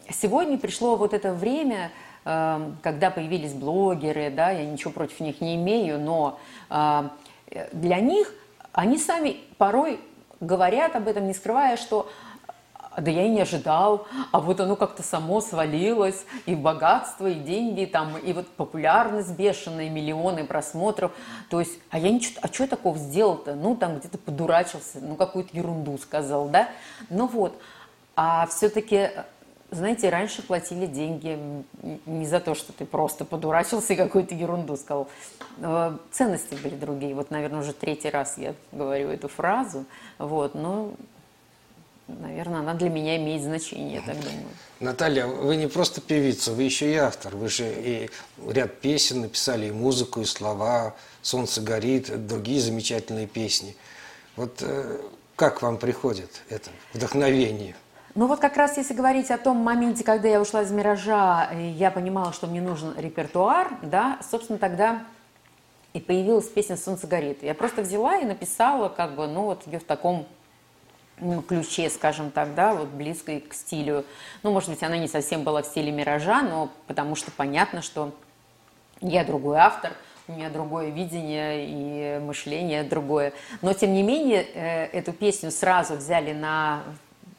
сегодня 0.09 0.57
пришло 0.59 0.95
вот 0.95 1.13
это 1.13 1.33
время, 1.33 1.91
эм, 2.25 2.79
когда 2.81 3.11
появились 3.11 3.53
блогеры, 3.53 4.31
да, 4.31 4.51
я 4.51 4.65
ничего 4.65 4.93
против 4.93 5.19
них 5.19 5.41
не 5.41 5.57
имею, 5.57 5.99
но 5.99 6.39
эм, 6.71 7.11
для 7.73 7.99
них 7.99 8.33
они 8.71 8.99
сами 8.99 9.39
порой 9.59 9.99
говорят 10.39 10.95
об 10.95 11.09
этом, 11.09 11.27
не 11.27 11.35
скрывая, 11.35 11.77
что 11.77 12.09
да 12.97 13.11
я 13.11 13.25
и 13.25 13.29
не 13.29 13.41
ожидал, 13.41 14.07
а 14.31 14.41
вот 14.41 14.61
оно 14.61 14.77
как-то 14.77 15.03
само 15.03 15.41
свалилось, 15.41 16.25
и 16.47 16.55
богатство, 16.55 17.27
и 17.27 17.35
деньги, 17.35 17.87
там, 17.87 18.17
и 18.17 18.33
вот 18.33 18.47
популярность 18.49 19.37
бешеная, 19.37 19.91
миллионы 19.91 20.45
просмотров, 20.45 21.11
то 21.51 21.59
есть, 21.59 21.79
а 21.91 21.99
я 21.99 22.11
ничего, 22.11 22.39
а 22.41 22.49
что 22.49 22.63
я 22.63 22.69
такого 22.69 22.97
сделал-то? 22.97 23.55
Ну, 23.55 23.75
там 23.75 23.99
где-то 23.99 24.17
подурачился, 24.17 25.01
ну, 25.03 25.17
какую-то 25.17 25.57
ерунду 25.57 25.99
сказал, 25.99 26.49
да? 26.49 26.69
Ну 27.11 27.27
вот, 27.27 27.61
а 28.17 28.47
все-таки 28.47 29.11
знаете, 29.71 30.11
раньше 30.11 30.43
платили 30.43 30.87
деньги 30.87 31.39
не 32.07 32.27
за 32.27 32.41
то, 32.41 32.55
что 32.55 32.73
ты 32.73 32.85
просто 32.85 33.25
подурачился 33.25 33.95
и 33.95 33.97
какую-то 33.97 34.35
ерунду 34.35 34.77
сказал. 34.77 35.09
Ценности 36.13 36.55
были 36.55 36.77
другие. 36.77 37.15
Вот, 37.15 37.31
наверное, 37.31 37.61
уже 37.61 37.73
третий 37.73 38.11
раз 38.11 38.39
я 38.39 38.55
говорю 38.73 39.09
эту 39.11 39.29
фразу. 39.29 39.85
Вот, 40.19 40.55
но 40.55 40.95
наверное, 42.07 42.61
она 42.61 42.75
для 42.75 42.89
меня 42.89 43.17
имеет 43.17 43.43
значение, 43.43 43.97
я 43.97 44.01
так 44.01 44.17
думаю. 44.17 44.47
Наталья, 44.79 45.27
вы 45.27 45.57
не 45.57 45.67
просто 45.67 46.01
певица, 46.01 46.53
вы 46.53 46.63
еще 46.63 46.93
и 46.93 46.97
автор. 46.97 47.35
Вы 47.35 47.49
же 47.49 47.65
и 47.67 48.11
ряд 48.47 48.81
песен 48.81 49.23
написали, 49.23 49.67
и 49.67 49.73
музыку, 49.73 50.21
и 50.21 50.25
слова, 50.25 50.95
«Солнце 51.23 51.61
горит», 51.61 52.27
другие 52.27 52.61
замечательные 52.61 53.27
песни. 53.27 53.77
Вот 54.37 54.59
э, 54.61 55.01
как 55.35 55.63
вам 55.63 55.79
приходит 55.79 56.43
это 56.49 56.71
вдохновение? 56.93 57.75
Ну 58.17 58.29
вот 58.29 58.41
как 58.41 58.57
раз 58.57 58.79
если 58.79 58.95
говорить 58.95 59.31
о 59.31 59.37
том 59.37 59.59
моменте, 59.59 60.03
когда 60.03 60.27
я 60.27 60.41
ушла 60.41 60.63
из 60.63 60.71
«Миража», 60.71 61.51
я 61.53 61.91
понимала, 61.91 62.33
что 62.33 62.47
мне 62.47 62.63
нужен 62.63 62.95
репертуар, 62.97 63.69
да, 63.83 64.19
собственно, 64.31 64.59
тогда 64.59 65.05
и 65.93 66.01
появилась 66.01 66.49
песня 66.49 66.79
«Солнце 66.79 67.07
горит». 67.07 67.43
Я 67.43 67.55
просто 67.55 67.83
взяла 67.83 68.17
и 68.17 68.25
написала, 68.25 68.89
как 68.89 69.17
бы, 69.17 69.27
ну 69.27 69.43
вот 69.43 69.67
ее 69.67 69.81
в 69.81 69.85
таком 69.85 70.27
ключе, 71.47 71.91
скажем 71.91 72.31
так, 72.31 72.55
да, 72.55 72.73
вот 72.73 72.89
близкой 72.89 73.41
к 73.41 73.53
стилю. 73.53 74.07
Ну, 74.43 74.51
может 74.51 74.71
быть, 74.71 74.83
она 74.83 74.97
не 74.97 75.09
совсем 75.09 75.45
была 75.45 75.61
в 75.61 75.67
стиле 75.67 75.93
«Миража», 75.93 76.41
но 76.41 76.71
потому 76.87 77.17
что 77.17 77.31
понятно, 77.31 77.83
что 77.83 78.15
я 79.03 79.25
другой 79.25 79.59
автор, 79.59 79.93
у 80.27 80.33
меня 80.33 80.49
другое 80.49 80.89
видение 80.89 81.67
и 81.69 82.19
мышление 82.21 82.83
другое. 82.83 83.35
Но, 83.61 83.75
тем 83.75 83.93
не 83.93 84.03
менее, 84.03 84.43
э, 84.55 84.87
эту 84.87 85.13
песню 85.13 85.51
сразу 85.51 85.97
взяли 85.97 86.33
на 86.33 86.83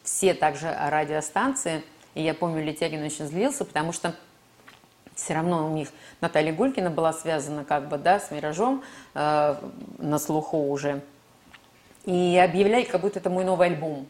все 0.07 0.33
также 0.33 0.73
радиостанции. 0.73 1.83
И 2.15 2.23
я 2.23 2.33
помню, 2.33 2.63
Летягин 2.63 3.03
очень 3.03 3.27
злился, 3.27 3.65
потому 3.65 3.91
что 3.91 4.15
все 5.13 5.33
равно 5.33 5.67
у 5.67 5.73
них 5.73 5.89
Наталья 6.21 6.53
Гулькина 6.53 6.89
была 6.89 7.11
связана 7.11 7.65
как 7.65 7.89
бы, 7.89 7.97
да, 7.97 8.19
с 8.19 8.31
«Миражом» 8.31 8.83
э, 9.13 9.55
на 9.97 10.17
слуху 10.17 10.69
уже. 10.69 11.01
И 12.05 12.41
объявляли, 12.41 12.85
как 12.85 13.01
будто 13.01 13.19
это 13.19 13.29
мой 13.29 13.43
новый 13.43 13.67
альбом. 13.67 14.07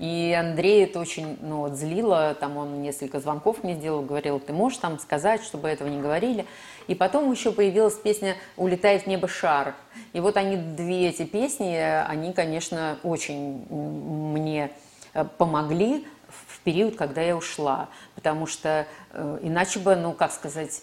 И 0.00 0.36
Андрей 0.38 0.84
это 0.84 0.98
очень 0.98 1.38
ну, 1.40 1.58
вот, 1.58 1.74
злило, 1.74 2.34
там 2.34 2.56
он 2.56 2.82
несколько 2.82 3.20
звонков 3.20 3.62
мне 3.62 3.76
сделал, 3.76 4.02
говорил, 4.02 4.40
ты 4.40 4.52
можешь 4.52 4.78
там 4.78 4.98
сказать, 4.98 5.42
чтобы 5.42 5.68
этого 5.68 5.88
не 5.88 6.00
говорили. 6.00 6.46
И 6.88 6.96
потом 6.96 7.30
еще 7.30 7.52
появилась 7.52 7.94
песня 7.94 8.36
«Улетает 8.56 9.04
в 9.04 9.06
небо 9.06 9.28
шар». 9.28 9.74
И 10.12 10.20
вот 10.20 10.36
они, 10.36 10.56
две 10.56 11.08
эти 11.08 11.24
песни, 11.24 11.76
они, 11.76 12.32
конечно, 12.32 12.98
очень 13.04 13.66
мне 13.70 14.72
помогли 15.24 16.06
в 16.28 16.60
период, 16.60 16.96
когда 16.96 17.22
я 17.22 17.36
ушла. 17.36 17.88
Потому 18.14 18.46
что 18.46 18.86
э, 19.12 19.38
иначе 19.42 19.78
бы, 19.78 19.96
ну, 19.96 20.12
как 20.12 20.32
сказать, 20.32 20.82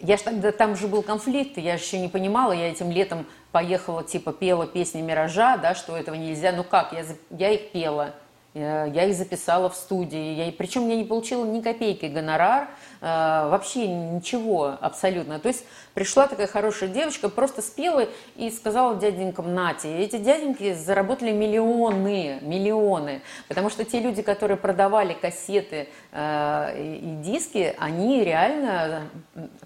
я 0.00 0.16
же 0.16 0.24
тогда, 0.24 0.52
там 0.52 0.76
же 0.76 0.88
был 0.88 1.02
конфликт, 1.02 1.56
я 1.58 1.76
же 1.76 1.84
еще 1.84 1.98
не 1.98 2.08
понимала, 2.08 2.52
я 2.52 2.70
этим 2.70 2.90
летом 2.90 3.26
поехала, 3.52 4.04
типа, 4.04 4.32
пела 4.32 4.66
песни 4.66 5.00
«Миража», 5.00 5.56
да, 5.56 5.74
что 5.74 5.96
этого 5.96 6.14
нельзя. 6.14 6.52
Ну 6.52 6.64
как, 6.64 6.92
я, 6.92 7.04
я 7.30 7.50
их 7.50 7.72
пела. 7.72 8.14
Э, 8.56 8.90
я 8.92 9.04
их 9.04 9.14
записала 9.14 9.68
в 9.68 9.76
студии. 9.76 10.34
Я, 10.34 10.50
причем 10.50 10.88
я 10.88 10.96
не 10.96 11.04
получила 11.04 11.44
ни 11.44 11.60
копейки 11.60 12.06
гонорар, 12.06 12.68
э, 13.00 13.04
вообще 13.04 13.86
ничего 13.86 14.76
абсолютно. 14.80 15.38
То 15.38 15.48
есть 15.48 15.64
пришла 15.92 16.26
такая 16.26 16.46
хорошая 16.46 16.88
девочка, 16.88 17.28
просто 17.28 17.60
спела 17.60 18.08
и 18.36 18.50
сказала 18.50 18.96
дяденькам 18.96 19.54
Нате. 19.54 19.98
Эти 19.98 20.16
дяденьки 20.16 20.72
заработали 20.72 21.32
миллионы, 21.32 22.38
миллионы. 22.40 23.20
Потому 23.48 23.68
что 23.68 23.84
те 23.84 24.00
люди, 24.00 24.22
которые 24.22 24.56
продавали 24.56 25.12
кассеты 25.12 25.88
э, 26.12 26.74
и 26.78 27.16
диски, 27.22 27.74
они 27.78 28.24
реально 28.24 29.08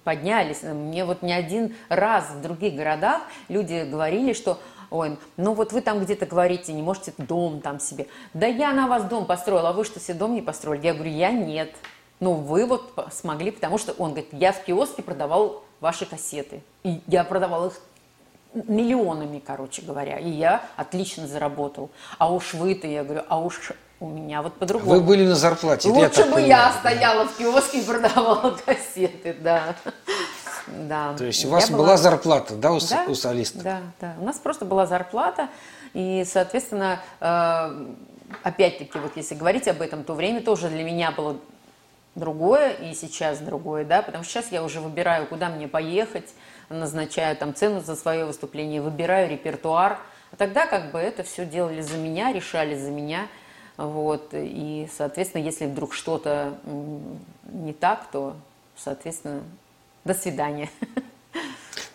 поднялись. 0.02 0.62
Мне 0.62 1.04
вот 1.04 1.22
не 1.22 1.32
один 1.32 1.76
раз 1.88 2.30
в 2.30 2.42
других 2.42 2.74
городах 2.74 3.22
люди 3.48 3.86
говорили, 3.88 4.32
что 4.32 4.58
ой, 4.90 5.18
ну 5.36 5.54
вот 5.54 5.72
вы 5.72 5.80
там 5.80 6.00
где-то 6.00 6.26
говорите, 6.26 6.72
не 6.72 6.82
можете 6.82 7.12
дом 7.18 7.60
там 7.60 7.80
себе. 7.80 8.06
Да 8.34 8.46
я 8.46 8.72
на 8.72 8.86
вас 8.86 9.04
дом 9.04 9.26
построила, 9.26 9.70
а 9.70 9.72
вы 9.72 9.84
что, 9.84 10.00
себе 10.00 10.14
дом 10.14 10.34
не 10.34 10.42
построили? 10.42 10.86
Я 10.86 10.94
говорю, 10.94 11.10
я 11.10 11.30
нет. 11.30 11.70
Ну, 12.20 12.34
вы 12.34 12.66
вот 12.66 12.92
смогли, 13.12 13.50
потому 13.50 13.78
что 13.78 13.92
он 13.92 14.10
говорит, 14.10 14.28
я 14.32 14.52
в 14.52 14.62
киоске 14.62 15.02
продавал 15.02 15.62
ваши 15.80 16.04
кассеты. 16.04 16.62
И 16.82 17.00
я 17.06 17.24
продавал 17.24 17.68
их 17.68 17.80
миллионами, 18.52 19.42
короче 19.44 19.82
говоря. 19.82 20.18
И 20.18 20.28
я 20.28 20.62
отлично 20.76 21.26
заработал. 21.26 21.90
А 22.18 22.32
уж 22.32 22.52
вы-то, 22.52 22.86
я 22.86 23.04
говорю, 23.04 23.22
а 23.28 23.40
уж 23.40 23.72
у 24.00 24.08
меня 24.08 24.42
вот 24.42 24.54
по-другому. 24.54 24.90
Вы 24.90 25.00
были 25.00 25.26
на 25.26 25.34
зарплате. 25.34 25.88
Лучше 25.88 26.24
бы 26.24 26.40
я 26.40 26.72
стояла 26.72 27.26
в 27.26 27.36
киоске 27.36 27.80
и 27.80 27.84
продавала 27.84 28.56
кассеты, 28.66 29.36
да. 29.40 29.76
Да. 30.88 31.14
То 31.16 31.24
есть 31.24 31.44
у 31.44 31.48
вас 31.48 31.70
была... 31.70 31.84
была 31.84 31.96
зарплата, 31.96 32.54
да, 32.54 32.72
у, 32.72 32.80
да, 32.80 33.04
у 33.08 33.14
солиста? 33.14 33.62
Да, 33.62 33.80
да. 34.00 34.14
У 34.18 34.24
нас 34.24 34.38
просто 34.38 34.64
была 34.64 34.86
зарплата, 34.86 35.48
и, 35.94 36.24
соответственно, 36.26 37.00
э, 37.20 37.86
опять-таки, 38.42 38.98
вот 38.98 39.12
если 39.16 39.34
говорить 39.34 39.68
об 39.68 39.82
этом, 39.82 40.04
то 40.04 40.14
время 40.14 40.40
тоже 40.42 40.68
для 40.68 40.84
меня 40.84 41.10
было 41.10 41.36
другое, 42.14 42.70
и 42.70 42.94
сейчас 42.94 43.38
другое, 43.38 43.84
да, 43.84 44.02
потому 44.02 44.24
что 44.24 44.34
сейчас 44.34 44.52
я 44.52 44.62
уже 44.62 44.80
выбираю, 44.80 45.26
куда 45.26 45.48
мне 45.48 45.68
поехать, 45.68 46.28
назначаю 46.68 47.36
там 47.36 47.54
цену 47.54 47.80
за 47.80 47.96
свое 47.96 48.24
выступление, 48.24 48.80
выбираю 48.80 49.28
репертуар. 49.28 49.98
А 50.32 50.36
тогда 50.36 50.66
как 50.66 50.92
бы 50.92 50.98
это 50.98 51.24
все 51.24 51.44
делали 51.44 51.80
за 51.80 51.96
меня, 51.96 52.32
решали 52.32 52.78
за 52.78 52.90
меня. 52.90 53.26
Вот, 53.76 54.28
и, 54.32 54.88
соответственно, 54.96 55.42
если 55.42 55.66
вдруг 55.66 55.94
что-то 55.94 56.58
не 57.44 57.72
так, 57.72 58.06
то, 58.12 58.36
соответственно, 58.76 59.42
до 60.04 60.14
свидания. 60.14 60.70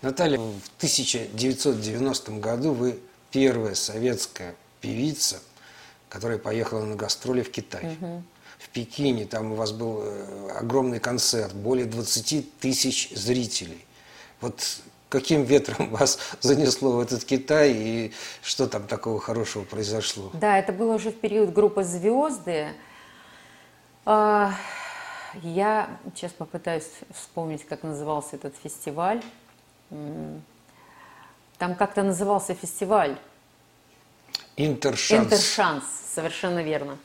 Наталья, 0.01 0.37
в 0.37 0.61
1990 0.77 2.31
году 2.33 2.73
вы 2.73 2.99
первая 3.31 3.75
советская 3.75 4.55
певица, 4.81 5.39
которая 6.09 6.37
поехала 6.37 6.83
на 6.85 6.95
гастроли 6.95 7.41
в 7.41 7.51
Китай. 7.51 7.97
Угу. 7.99 8.23
В 8.59 8.69
Пекине, 8.69 9.25
там 9.25 9.51
у 9.51 9.55
вас 9.55 9.71
был 9.71 10.01
э, 10.03 10.49
огромный 10.59 10.99
концерт, 10.99 11.53
более 11.53 11.85
20 11.85 12.59
тысяч 12.59 13.09
зрителей. 13.15 13.85
Вот 14.41 14.79
каким 15.09 15.43
ветром 15.43 15.89
вас 15.91 16.19
занесло 16.41 16.91
в 16.91 16.99
этот 16.99 17.23
Китай 17.25 17.73
и 17.73 18.13
что 18.41 18.67
там 18.67 18.87
такого 18.87 19.19
хорошего 19.19 19.63
произошло? 19.63 20.29
Да, 20.33 20.59
это 20.59 20.71
было 20.71 20.95
уже 20.95 21.11
в 21.11 21.19
период 21.19 21.51
группы 21.53 21.83
«Звезды». 21.83 22.69
Я 25.41 25.89
сейчас 26.15 26.31
попытаюсь 26.31 26.89
вспомнить, 27.11 27.65
как 27.65 27.83
назывался 27.83 28.35
этот 28.35 28.55
фестиваль. 28.57 29.21
Там 31.57 31.75
как-то 31.75 32.03
назывался 32.03 32.53
фестиваль. 32.53 33.17
Интершанс. 34.57 35.25
Интершанс, 35.25 35.83
совершенно 36.13 36.63
верно. 36.63 36.97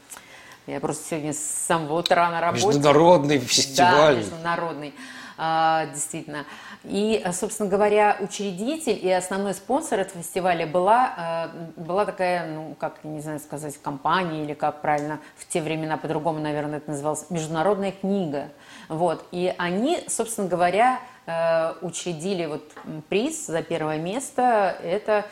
Я 0.66 0.80
просто 0.80 1.08
сегодня 1.08 1.32
с 1.32 1.38
самого 1.38 1.98
утра 1.98 2.30
на 2.30 2.40
работе. 2.40 2.66
Международный 2.66 3.38
фестиваль. 3.38 4.14
Да, 4.16 4.20
международный. 4.20 4.94
А, 5.36 5.86
действительно. 5.86 6.44
И, 6.84 7.24
собственно 7.32 7.68
говоря, 7.68 8.16
учредитель 8.20 8.98
и 9.00 9.10
основной 9.10 9.54
спонсор 9.54 10.00
этого 10.00 10.22
фестиваля 10.22 10.66
была, 10.66 11.14
а, 11.16 11.50
была 11.76 12.04
такая, 12.04 12.46
ну, 12.52 12.74
как, 12.78 13.04
не 13.04 13.20
знаю 13.20 13.40
сказать, 13.40 13.76
компания 13.80 14.44
или 14.44 14.54
как 14.54 14.82
правильно, 14.82 15.18
в 15.36 15.46
те 15.48 15.62
времена 15.62 15.96
по-другому, 15.96 16.40
наверное, 16.40 16.78
это 16.78 16.90
называлось, 16.90 17.30
международная 17.30 17.92
книга. 17.92 18.48
Вот. 18.88 19.24
И 19.30 19.54
они, 19.56 20.04
собственно 20.08 20.48
говоря, 20.48 21.00
а, 21.26 21.76
учредили 21.80 22.46
вот 22.46 22.70
приз 23.08 23.46
за 23.46 23.62
первое 23.62 23.98
место. 23.98 24.76
Это 24.82 25.26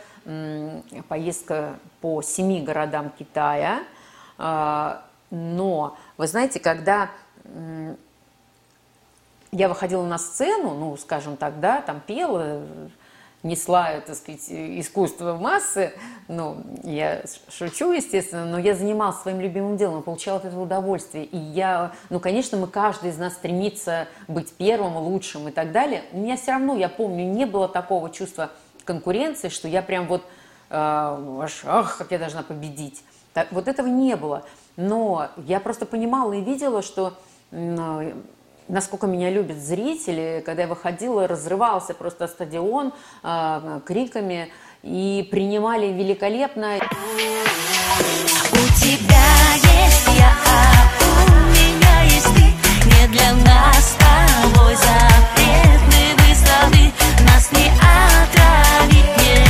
поездка 1.09 1.79
по 2.03 2.21
семи 2.21 2.61
городам 2.61 3.11
Китая. 3.19 3.81
Но, 5.31 5.97
вы 6.19 6.27
знаете, 6.27 6.61
когда 6.61 7.09
я 9.53 9.69
выходила 9.69 10.05
на 10.05 10.19
сцену, 10.19 10.75
ну, 10.75 10.97
скажем 10.97 11.37
так, 11.37 11.61
да, 11.61 11.81
там 11.81 12.01
пела, 12.01 12.63
несла, 13.43 14.01
так 14.01 14.17
сказать, 14.17 14.47
искусство 14.49 15.35
в 15.35 15.41
массы, 15.41 15.93
ну, 16.27 16.57
я 16.83 17.23
шучу, 17.49 17.93
естественно, 17.93 18.45
но 18.45 18.59
я 18.59 18.75
занималась 18.75 19.21
своим 19.21 19.41
любимым 19.41 19.77
делом, 19.77 20.03
получала 20.03 20.39
от 20.39 20.45
этого 20.45 20.63
удовольствие. 20.63 21.25
И 21.25 21.37
я, 21.37 21.93
ну, 22.11 22.21
конечно, 22.21 22.59
мы, 22.59 22.67
каждый 22.67 23.11
из 23.11 23.19
нас 23.19 23.35
стремится 23.35 24.09
быть 24.27 24.53
первым, 24.55 24.97
лучшим 24.97 25.49
и 25.49 25.53
так 25.53 25.73
далее. 25.73 26.03
У 26.13 26.19
меня 26.19 26.37
все 26.37 26.53
равно, 26.53 26.77
я 26.77 26.89
помню, 26.89 27.25
не 27.25 27.47
было 27.47 27.69
такого 27.69 28.11
чувства 28.11 28.51
конкуренции, 28.85 29.49
что 29.51 29.69
я 29.69 29.83
прям 29.83 30.09
вот, 30.09 30.23
э, 30.71 31.47
ах, 31.65 31.99
как 31.99 32.11
я 32.11 32.19
должна 32.19 32.43
победить. 32.43 33.05
Так, 33.35 33.53
вот 33.53 33.69
этого 33.69 33.87
не 33.87 34.17
было. 34.17 34.43
Но 34.77 35.29
я 35.37 35.61
просто 35.61 35.87
понимала 35.87 36.33
и 36.33 36.41
видела, 36.41 36.83
что 36.83 37.15
насколько 38.69 39.07
меня 39.07 39.31
любят 39.31 39.59
зрители, 39.59 40.43
когда 40.45 40.63
я 40.63 40.69
выходила, 40.69 41.27
разрывался 41.27 41.95
просто 41.95 42.29
стадион 42.29 42.93
э, 43.23 43.81
криками 43.87 44.53
и 44.83 45.27
принимали 45.31 45.87
великолепно. 45.87 46.77
У 48.53 48.57
тебя 48.81 49.29
есть 49.55 50.09
я, 50.19 50.33
а 50.47 50.89
у 51.01 51.31
меня 51.51 52.03
есть 52.05 52.27
ты, 52.27 52.43
не 52.87 53.09
для 53.09 53.33
нас 53.33 53.77
с 53.77 53.97
тобой 53.97 54.75
запретны 54.77 56.15
высоты, 56.17 56.93
нас 57.25 57.51
не 57.53 57.71
отравить, 57.81 59.11
не 59.19 59.48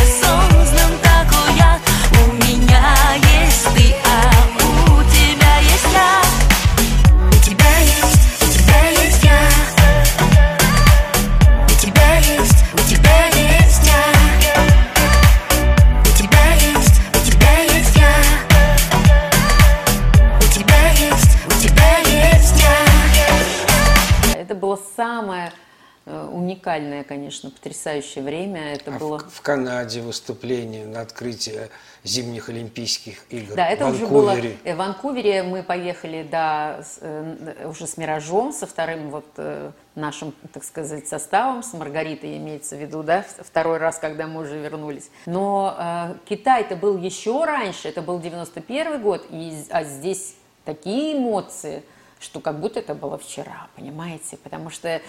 уникальное, 26.59 27.05
конечно, 27.05 27.51
потрясающее 27.51 28.23
время. 28.23 28.73
Это 28.75 28.95
а 28.95 28.99
было... 28.99 29.19
в, 29.19 29.35
в 29.35 29.41
Канаде 29.41 30.01
выступление 30.01 30.87
на 30.87 31.01
открытие 31.01 31.71
зимних 32.05 32.49
Олимпийских 32.49 33.25
игр. 33.31 33.55
Да, 33.55 33.69
это 33.69 33.87
в 33.87 33.95
уже 33.95 34.07
было 34.07 34.27
Ванкувере. 34.27 34.59
в 34.65 34.77
Ванкувере. 34.77 35.43
Мы 35.45 35.63
поехали, 35.63 36.27
да, 36.29 36.81
с, 36.83 36.99
э, 37.01 37.69
уже 37.69 37.87
с 37.87 37.97
«Миражом», 37.97 38.53
со 38.53 38.67
вторым 38.67 39.11
вот 39.11 39.27
э, 39.37 39.71
нашим, 39.95 40.35
так 40.53 40.65
сказать, 40.65 41.07
составом, 41.07 41.63
с 41.63 41.73
Маргаритой 41.73 42.37
имеется 42.39 42.77
в 42.77 42.81
виду, 42.81 43.03
да, 43.03 43.25
второй 43.41 43.79
раз, 43.79 43.99
когда 43.99 44.27
мы 44.27 44.43
уже 44.43 44.59
вернулись. 44.59 45.11
Но 45.27 45.77
э, 45.79 46.15
Китай-то 46.29 46.77
был 46.77 46.99
еще 46.99 47.45
раньше, 47.45 47.89
это 47.89 48.03
был 48.03 48.19
91 48.19 49.01
год, 49.01 49.27
и, 49.31 49.65
а 49.71 49.85
здесь 49.85 50.35
такие 50.65 51.17
эмоции, 51.17 51.83
что 52.21 52.41
как 52.41 52.61
будто 52.61 52.81
это 52.81 52.95
было 52.95 53.19
вчера, 53.19 53.69
понимаете? 53.77 54.37
Потому 54.37 54.71
что 54.71 54.89
э, 54.89 55.01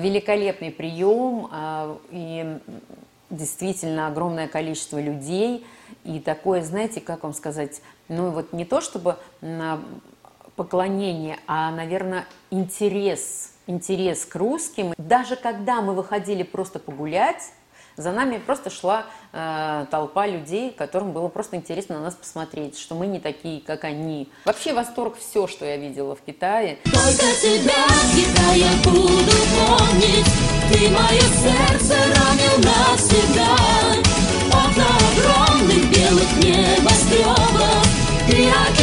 великолепный 0.00 0.70
прием 0.70 1.48
э, 1.50 1.96
и 2.10 2.58
действительно 3.30 4.08
огромное 4.08 4.46
количество 4.46 5.00
людей 5.00 5.66
и 6.04 6.20
такое, 6.20 6.62
знаете, 6.62 7.00
как 7.00 7.22
вам 7.22 7.32
сказать, 7.32 7.80
ну 8.08 8.30
вот 8.30 8.52
не 8.52 8.64
то 8.64 8.80
чтобы 8.80 9.16
поклонение, 10.56 11.38
а, 11.46 11.70
наверное, 11.70 12.26
интерес, 12.50 13.52
интерес 13.66 14.24
к 14.24 14.34
русским. 14.36 14.92
Даже 14.98 15.36
когда 15.36 15.80
мы 15.80 15.94
выходили 15.94 16.42
просто 16.42 16.78
погулять, 16.78 17.52
за 17.96 18.12
нами 18.12 18.38
просто 18.38 18.70
шла 18.70 19.06
э, 19.32 19.86
толпа 19.90 20.26
людей, 20.26 20.72
которым 20.72 21.12
было 21.12 21.28
просто 21.28 21.56
интересно 21.56 21.96
на 21.96 22.04
нас 22.04 22.14
посмотреть, 22.14 22.78
что 22.78 22.94
мы 22.94 23.06
не 23.06 23.20
такие, 23.20 23.60
как 23.60 23.84
они. 23.84 24.30
Вообще 24.44 24.72
восторг 24.72 25.16
все, 25.18 25.46
что 25.46 25.64
я 25.64 25.76
видела 25.76 26.14
в 26.14 26.20
Китае. 26.22 26.78
Только 26.84 27.26
тебя, 27.40 27.86
Китая, 28.14 28.70
буду 28.84 29.36
помнить. 29.56 30.26
Ты 30.72 30.88
мое 30.88 31.20
сердце 31.20 31.94
ранил 31.94 32.56
навсегда. 32.58 33.56
Окна 34.48 34.86
огромных 35.12 35.90
белых 35.90 36.36
небоскребов. 36.38 37.82
Океана, 38.32 38.81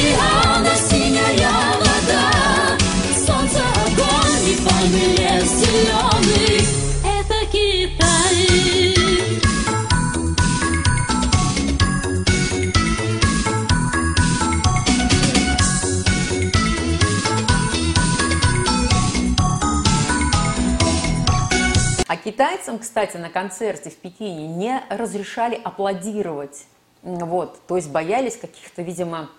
китайцам, 22.29 22.77
кстати, 22.77 23.17
на 23.17 23.29
концерте 23.29 23.89
в 23.89 23.97
Пекине 23.97 24.47
не 24.47 24.83
разрешали 24.91 25.59
аплодировать. 25.63 26.67
Вот, 27.01 27.59
то 27.65 27.75
есть 27.75 27.89
боялись 27.89 28.37
каких-то, 28.37 28.83
видимо, 28.83 29.31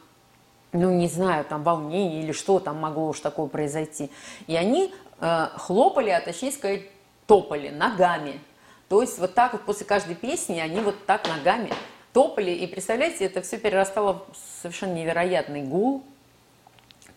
ну, 0.73 0.91
не 0.91 1.07
знаю, 1.07 1.45
там, 1.45 1.63
волнений 1.63 2.21
или 2.21 2.33
что 2.33 2.59
там 2.59 2.79
могло 2.79 3.11
уж 3.11 3.21
такое 3.21 3.47
произойти. 3.47 4.11
И 4.49 4.57
они 4.57 4.93
э, 5.21 5.49
хлопали, 5.57 6.11
а 6.11 6.21
точнее 6.21 6.51
сказать, 6.51 6.83
топали 7.27 7.69
ногами. 7.69 8.41
То 8.89 9.03
есть 9.03 9.21
вот 9.21 9.35
так 9.35 9.53
вот 9.53 9.63
после 9.63 9.87
каждой 9.87 10.17
песни 10.17 10.59
они 10.59 10.81
вот 10.81 11.07
так 11.07 11.29
ногами 11.29 11.71
топали. 12.13 12.51
И 12.51 12.67
представляете, 12.67 13.27
это 13.27 13.41
все 13.41 13.59
перерастало 13.59 14.25
в 14.33 14.63
совершенно 14.63 14.95
невероятный 14.95 15.63
гул, 15.63 16.03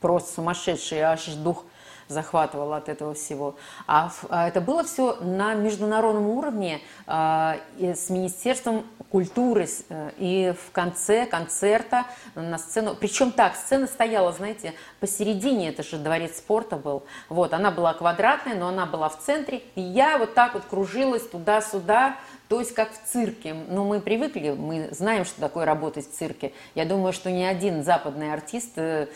просто 0.01 0.33
сумасшедший, 0.33 0.99
аж 0.99 1.25
дух 1.25 1.65
захватывало 2.07 2.77
от 2.77 2.89
этого 2.89 3.13
всего. 3.13 3.55
А, 3.87 4.11
а 4.29 4.47
это 4.47 4.61
было 4.61 4.83
все 4.83 5.17
на 5.21 5.53
международном 5.53 6.27
уровне 6.27 6.81
а, 7.07 7.57
с 7.79 8.09
Министерством 8.09 8.85
культуры. 9.13 9.67
э, 9.89 10.11
И 10.17 10.53
в 10.57 10.71
конце 10.71 11.25
концерта 11.27 12.05
на 12.33 12.57
сцену... 12.57 12.95
Причем 12.95 13.31
так, 13.31 13.55
сцена 13.55 13.85
стояла, 13.85 14.31
знаете, 14.31 14.73
посередине, 14.99 15.69
это 15.69 15.83
же 15.83 15.97
дворец 15.97 16.37
спорта 16.37 16.77
был. 16.77 17.03
Вот, 17.29 17.53
она 17.53 17.69
была 17.69 17.93
квадратная, 17.93 18.55
но 18.55 18.69
она 18.69 18.87
была 18.87 19.09
в 19.09 19.19
центре. 19.19 19.61
И 19.75 19.81
я 19.81 20.17
вот 20.17 20.33
так 20.33 20.55
вот 20.55 20.63
кружилась 20.65 21.27
туда-сюда, 21.27 22.15
то 22.47 22.59
есть 22.59 22.73
как 22.73 22.91
в 22.91 23.03
цирке. 23.05 23.53
Но 23.53 23.85
мы 23.85 23.99
привыкли, 23.99 24.51
мы 24.51 24.89
знаем, 24.91 25.25
что 25.25 25.39
такое 25.39 25.65
работать 25.65 26.09
в 26.09 26.13
цирке. 26.13 26.53
Я 26.75 26.85
думаю, 26.85 27.13
что 27.13 27.31
ни 27.31 27.43
один 27.43 27.83
западный 27.83 28.33
артист 28.33 28.73
э, 28.77 29.07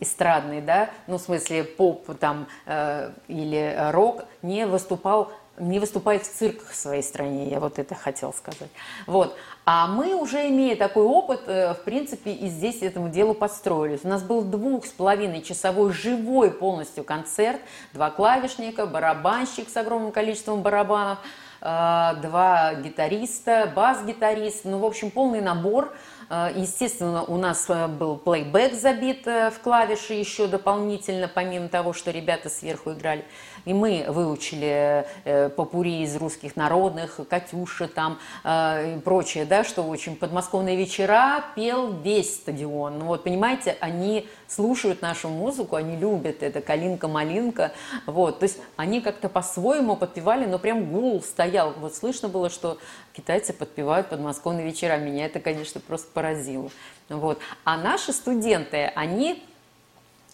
эстрадный, 0.00 0.60
да, 0.60 0.90
ну, 1.06 1.18
в 1.18 1.20
смысле 1.20 1.64
поп 1.64 2.16
там 2.18 2.46
э, 2.66 3.10
или 3.28 3.76
рок, 3.90 4.24
не 4.42 4.66
выступал 4.66 5.32
не 5.58 5.78
выступает 5.78 6.22
в 6.22 6.32
цирках 6.32 6.70
в 6.70 6.74
своей 6.74 7.02
стране, 7.02 7.48
я 7.48 7.60
вот 7.60 7.78
это 7.78 7.94
хотела 7.94 8.32
сказать. 8.32 8.70
Вот. 9.06 9.36
А 9.64 9.86
мы 9.86 10.14
уже, 10.14 10.48
имея 10.48 10.76
такой 10.76 11.04
опыт, 11.04 11.42
э, 11.46 11.74
в 11.74 11.84
принципе, 11.84 12.32
и 12.32 12.48
здесь 12.48 12.82
этому 12.82 13.10
делу 13.10 13.34
подстроились. 13.34 14.00
У 14.02 14.08
нас 14.08 14.22
был 14.22 14.42
двух 14.42 14.86
с 14.86 14.90
половиной 14.90 15.42
часовой 15.42 15.92
живой 15.92 16.50
полностью 16.50 17.04
концерт, 17.04 17.60
два 17.92 18.10
клавишника, 18.10 18.86
барабанщик 18.86 19.68
с 19.68 19.76
огромным 19.76 20.10
количеством 20.10 20.62
барабанов, 20.62 21.18
два 21.62 22.74
гитариста, 22.74 23.70
бас-гитарист, 23.74 24.64
ну, 24.64 24.78
в 24.78 24.84
общем, 24.84 25.10
полный 25.10 25.40
набор. 25.40 25.92
Э, 26.32 26.50
Естественно, 26.56 27.22
у 27.24 27.36
нас 27.36 27.66
э, 27.68 27.86
был 27.88 28.16
плейбэк 28.16 28.72
забит 28.72 29.26
э, 29.26 29.50
в 29.50 29.60
клавиши 29.60 30.14
еще 30.14 30.46
дополнительно, 30.46 31.28
помимо 31.28 31.68
того, 31.68 31.92
что 31.92 32.10
ребята 32.10 32.48
сверху 32.48 32.92
играли. 32.92 33.24
И 33.66 33.74
мы 33.74 34.06
выучили 34.08 35.06
э, 35.24 35.50
попури 35.50 36.02
из 36.02 36.16
русских 36.16 36.56
народных, 36.56 37.20
Катюша 37.28 37.86
там 37.86 38.18
и 38.44 38.98
прочее, 39.04 39.44
да, 39.44 39.62
что 39.62 39.82
очень 39.82 40.16
подмосковные 40.16 40.76
вечера 40.76 41.44
пел 41.54 41.92
весь 41.92 42.36
стадион. 42.36 42.98
Ну 42.98 43.04
вот, 43.06 43.24
понимаете, 43.24 43.76
они 43.80 44.26
слушают 44.48 45.02
нашу 45.02 45.28
музыку, 45.28 45.76
они 45.76 45.96
любят 45.96 46.42
это, 46.42 46.60
калинка-малинка, 46.60 47.72
вот, 48.06 48.40
то 48.40 48.44
есть 48.44 48.58
они 48.76 49.00
как-то 49.00 49.28
по-своему 49.28 49.96
подпевали, 49.96 50.46
но 50.46 50.58
прям 50.58 50.90
гул 50.92 51.22
стоял, 51.22 51.72
вот 51.78 51.94
слышно 51.94 52.28
было, 52.28 52.50
что 52.50 52.78
китайцы 53.12 53.52
подпевают 53.52 54.08
подмосковные 54.08 54.66
вечера, 54.66 54.96
меня 54.96 55.26
это, 55.26 55.40
конечно, 55.40 55.80
просто 55.80 56.10
поразило, 56.22 56.70
вот. 57.08 57.38
А 57.64 57.76
наши 57.76 58.12
студенты, 58.12 58.92
они 58.94 59.42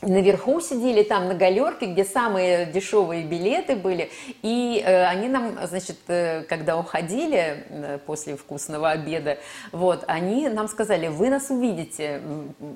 наверху 0.02 0.60
сидели 0.60 1.02
там 1.02 1.26
на 1.26 1.34
галерке, 1.34 1.86
где 1.86 2.04
самые 2.04 2.66
дешевые 2.66 3.24
билеты 3.24 3.74
были, 3.74 4.10
и 4.42 4.80
э, 4.84 5.04
они 5.06 5.28
нам, 5.28 5.58
значит, 5.66 5.96
э, 6.06 6.44
когда 6.44 6.78
уходили 6.78 7.64
э, 7.68 7.98
после 8.06 8.36
вкусного 8.36 8.90
обеда, 8.90 9.38
вот, 9.72 10.04
они 10.06 10.48
нам 10.48 10.68
сказали, 10.68 11.08
вы 11.08 11.30
нас 11.30 11.50
увидите, 11.50 12.20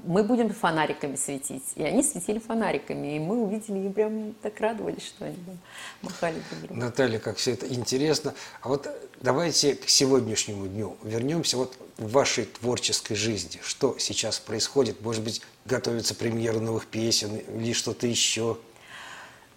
мы 0.05 0.25
будем 0.25 0.53
фонариками 0.53 1.14
светить, 1.14 1.62
и 1.77 1.85
они 1.85 2.03
светили 2.03 2.40
фонариками, 2.40 3.16
и 3.16 3.18
мы 3.20 3.40
увидели, 3.40 3.87
и 3.87 3.88
прям 3.88 4.35
так 4.42 4.59
радовались, 4.59 5.07
что 5.07 5.27
они 5.27 5.37
там 5.46 5.59
махали. 6.03 6.42
Наталья, 6.70 7.20
как 7.20 7.37
все 7.37 7.53
это 7.53 7.72
интересно. 7.72 8.35
А 8.62 8.68
вот 8.68 8.88
давайте 9.20 9.77
к 9.77 9.88
сегодняшнему 9.88 10.66
дню 10.66 10.96
вернемся 11.05 11.57
вот 11.57 11.77
в 12.07 12.12
вашей 12.12 12.45
творческой 12.45 13.15
жизни. 13.15 13.61
Что 13.62 13.97
сейчас 13.99 14.38
происходит? 14.38 15.01
Может 15.03 15.23
быть, 15.23 15.43
готовится 15.65 16.15
премьера 16.15 16.59
новых 16.59 16.87
песен 16.87 17.37
или 17.37 17.73
что-то 17.73 18.07
еще? 18.07 18.59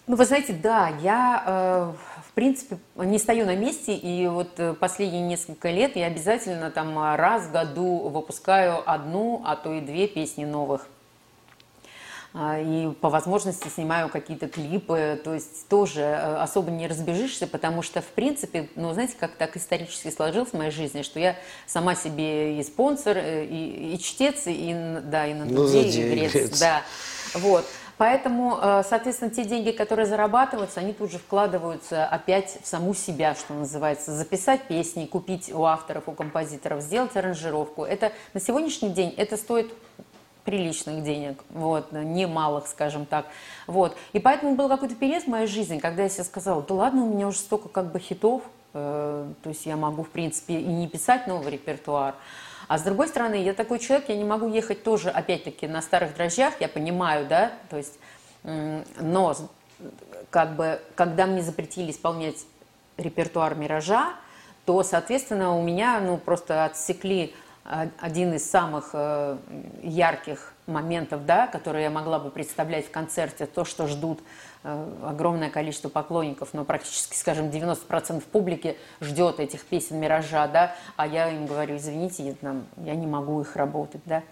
Ну, 0.06 0.14
вы 0.14 0.24
знаете, 0.24 0.52
да, 0.52 0.88
я, 1.02 1.42
э, 1.44 1.92
в 2.28 2.32
принципе, 2.34 2.78
не 2.94 3.18
стою 3.18 3.44
на 3.44 3.56
месте, 3.56 3.92
и 3.92 4.28
вот 4.28 4.50
э, 4.58 4.72
последние 4.74 5.22
несколько 5.22 5.70
лет 5.70 5.96
я 5.96 6.06
обязательно 6.06 6.70
там 6.70 6.96
раз 7.16 7.46
в 7.46 7.52
году 7.52 8.08
выпускаю 8.08 8.88
одну, 8.88 9.42
а 9.44 9.56
то 9.56 9.72
и 9.72 9.80
две 9.80 10.06
песни 10.06 10.44
новых. 10.44 10.86
А, 12.38 12.60
И 12.60 12.90
по 12.92 13.08
возможности 13.08 13.68
снимаю 13.68 14.10
какие-то 14.10 14.46
клипы, 14.46 15.18
то 15.24 15.32
есть 15.32 15.68
тоже 15.68 16.02
э, 16.02 16.36
особо 16.36 16.70
не 16.70 16.86
разбежишься, 16.86 17.46
потому 17.46 17.80
что, 17.80 18.02
в 18.02 18.08
принципе, 18.08 18.68
ну, 18.76 18.92
знаете, 18.92 19.14
как 19.18 19.36
так 19.36 19.56
исторически 19.56 20.10
сложилось 20.10 20.50
в 20.50 20.52
моей 20.52 20.70
жизни, 20.70 21.00
что 21.00 21.18
я 21.18 21.36
сама 21.66 21.94
себе 21.94 22.60
и 22.60 22.62
спонсор, 22.62 23.16
э, 23.16 23.46
и, 23.46 23.94
и 23.94 23.98
чтец, 23.98 24.42
и, 24.44 24.98
да, 25.04 25.26
и 25.26 25.32
на 25.32 25.46
Ну, 25.46 25.66
и 25.66 25.90
грец, 25.90 26.32
грец. 26.32 26.60
да. 26.60 26.82
Вот. 27.32 27.64
Поэтому, 27.96 28.58
э, 28.60 28.82
соответственно, 28.86 29.30
те 29.30 29.44
деньги, 29.44 29.70
которые 29.70 30.04
зарабатываются, 30.04 30.80
они 30.80 30.92
тут 30.92 31.10
же 31.10 31.18
вкладываются 31.18 32.04
опять 32.04 32.58
в 32.62 32.66
саму 32.66 32.92
себя, 32.92 33.34
что 33.34 33.54
называется. 33.54 34.12
Записать 34.12 34.68
песни, 34.68 35.06
купить 35.06 35.50
у 35.50 35.64
авторов, 35.64 36.06
у 36.06 36.12
композиторов, 36.12 36.82
сделать 36.82 37.16
аранжировку. 37.16 37.84
Это 37.84 38.12
на 38.34 38.40
сегодняшний 38.40 38.90
день 38.90 39.14
это 39.16 39.38
стоит 39.38 39.72
приличных 40.46 41.04
денег, 41.04 41.44
вот, 41.50 41.92
немалых, 41.92 42.66
скажем 42.66 43.04
так. 43.04 43.26
Вот. 43.66 43.94
И 44.14 44.18
поэтому 44.18 44.54
был 44.54 44.68
какой-то 44.68 44.94
период 44.94 45.24
в 45.24 45.26
моей 45.26 45.46
жизни, 45.46 45.78
когда 45.78 46.04
я 46.04 46.08
себе 46.08 46.24
сказала, 46.24 46.62
да 46.62 46.74
ладно, 46.74 47.04
у 47.04 47.12
меня 47.12 47.28
уже 47.28 47.38
столько 47.38 47.68
как 47.68 47.92
бы 47.92 47.98
хитов, 47.98 48.42
э, 48.72 49.28
то 49.42 49.48
есть 49.50 49.66
я 49.66 49.76
могу, 49.76 50.04
в 50.04 50.08
принципе, 50.08 50.54
и 50.60 50.66
не 50.66 50.88
писать 50.88 51.26
новый 51.26 51.52
репертуар. 51.52 52.14
А 52.68 52.78
с 52.78 52.82
другой 52.82 53.08
стороны, 53.08 53.34
я 53.34 53.52
такой 53.52 53.78
человек, 53.78 54.08
я 54.08 54.16
не 54.16 54.24
могу 54.24 54.48
ехать 54.48 54.82
тоже, 54.82 55.10
опять-таки, 55.10 55.66
на 55.68 55.82
старых 55.82 56.14
дрожжах, 56.14 56.54
я 56.60 56.68
понимаю, 56.68 57.26
да, 57.26 57.52
то 57.68 57.76
есть, 57.76 57.98
м, 58.44 58.84
но 58.98 59.36
как 60.30 60.56
бы, 60.56 60.80
когда 60.94 61.26
мне 61.26 61.42
запретили 61.42 61.90
исполнять 61.90 62.46
репертуар 62.96 63.54
«Миража», 63.54 64.14
то, 64.64 64.82
соответственно, 64.82 65.56
у 65.56 65.62
меня 65.62 66.00
ну, 66.00 66.16
просто 66.16 66.64
отсекли 66.64 67.34
один 67.98 68.34
из 68.34 68.48
самых 68.48 68.90
э, 68.92 69.36
ярких 69.82 70.52
моментов, 70.66 71.26
да, 71.26 71.46
которые 71.46 71.84
я 71.84 71.90
могла 71.90 72.18
бы 72.18 72.30
представлять 72.30 72.86
в 72.86 72.90
концерте, 72.90 73.46
то, 73.46 73.64
что 73.64 73.86
ждут 73.86 74.20
э, 74.62 74.92
огромное 75.04 75.50
количество 75.50 75.88
поклонников, 75.88 76.50
но 76.52 76.64
практически, 76.64 77.16
скажем, 77.16 77.46
90% 77.48 78.22
публики 78.30 78.76
ждет 79.00 79.40
этих 79.40 79.64
песен 79.64 79.98
«Миража», 79.98 80.46
да, 80.48 80.74
а 80.96 81.06
я 81.06 81.30
им 81.30 81.46
говорю, 81.46 81.76
извините, 81.76 82.24
я, 82.24 82.34
там, 82.34 82.66
я 82.78 82.94
не 82.94 83.06
могу 83.06 83.40
их 83.40 83.56
работать, 83.56 84.02
да. 84.04 84.22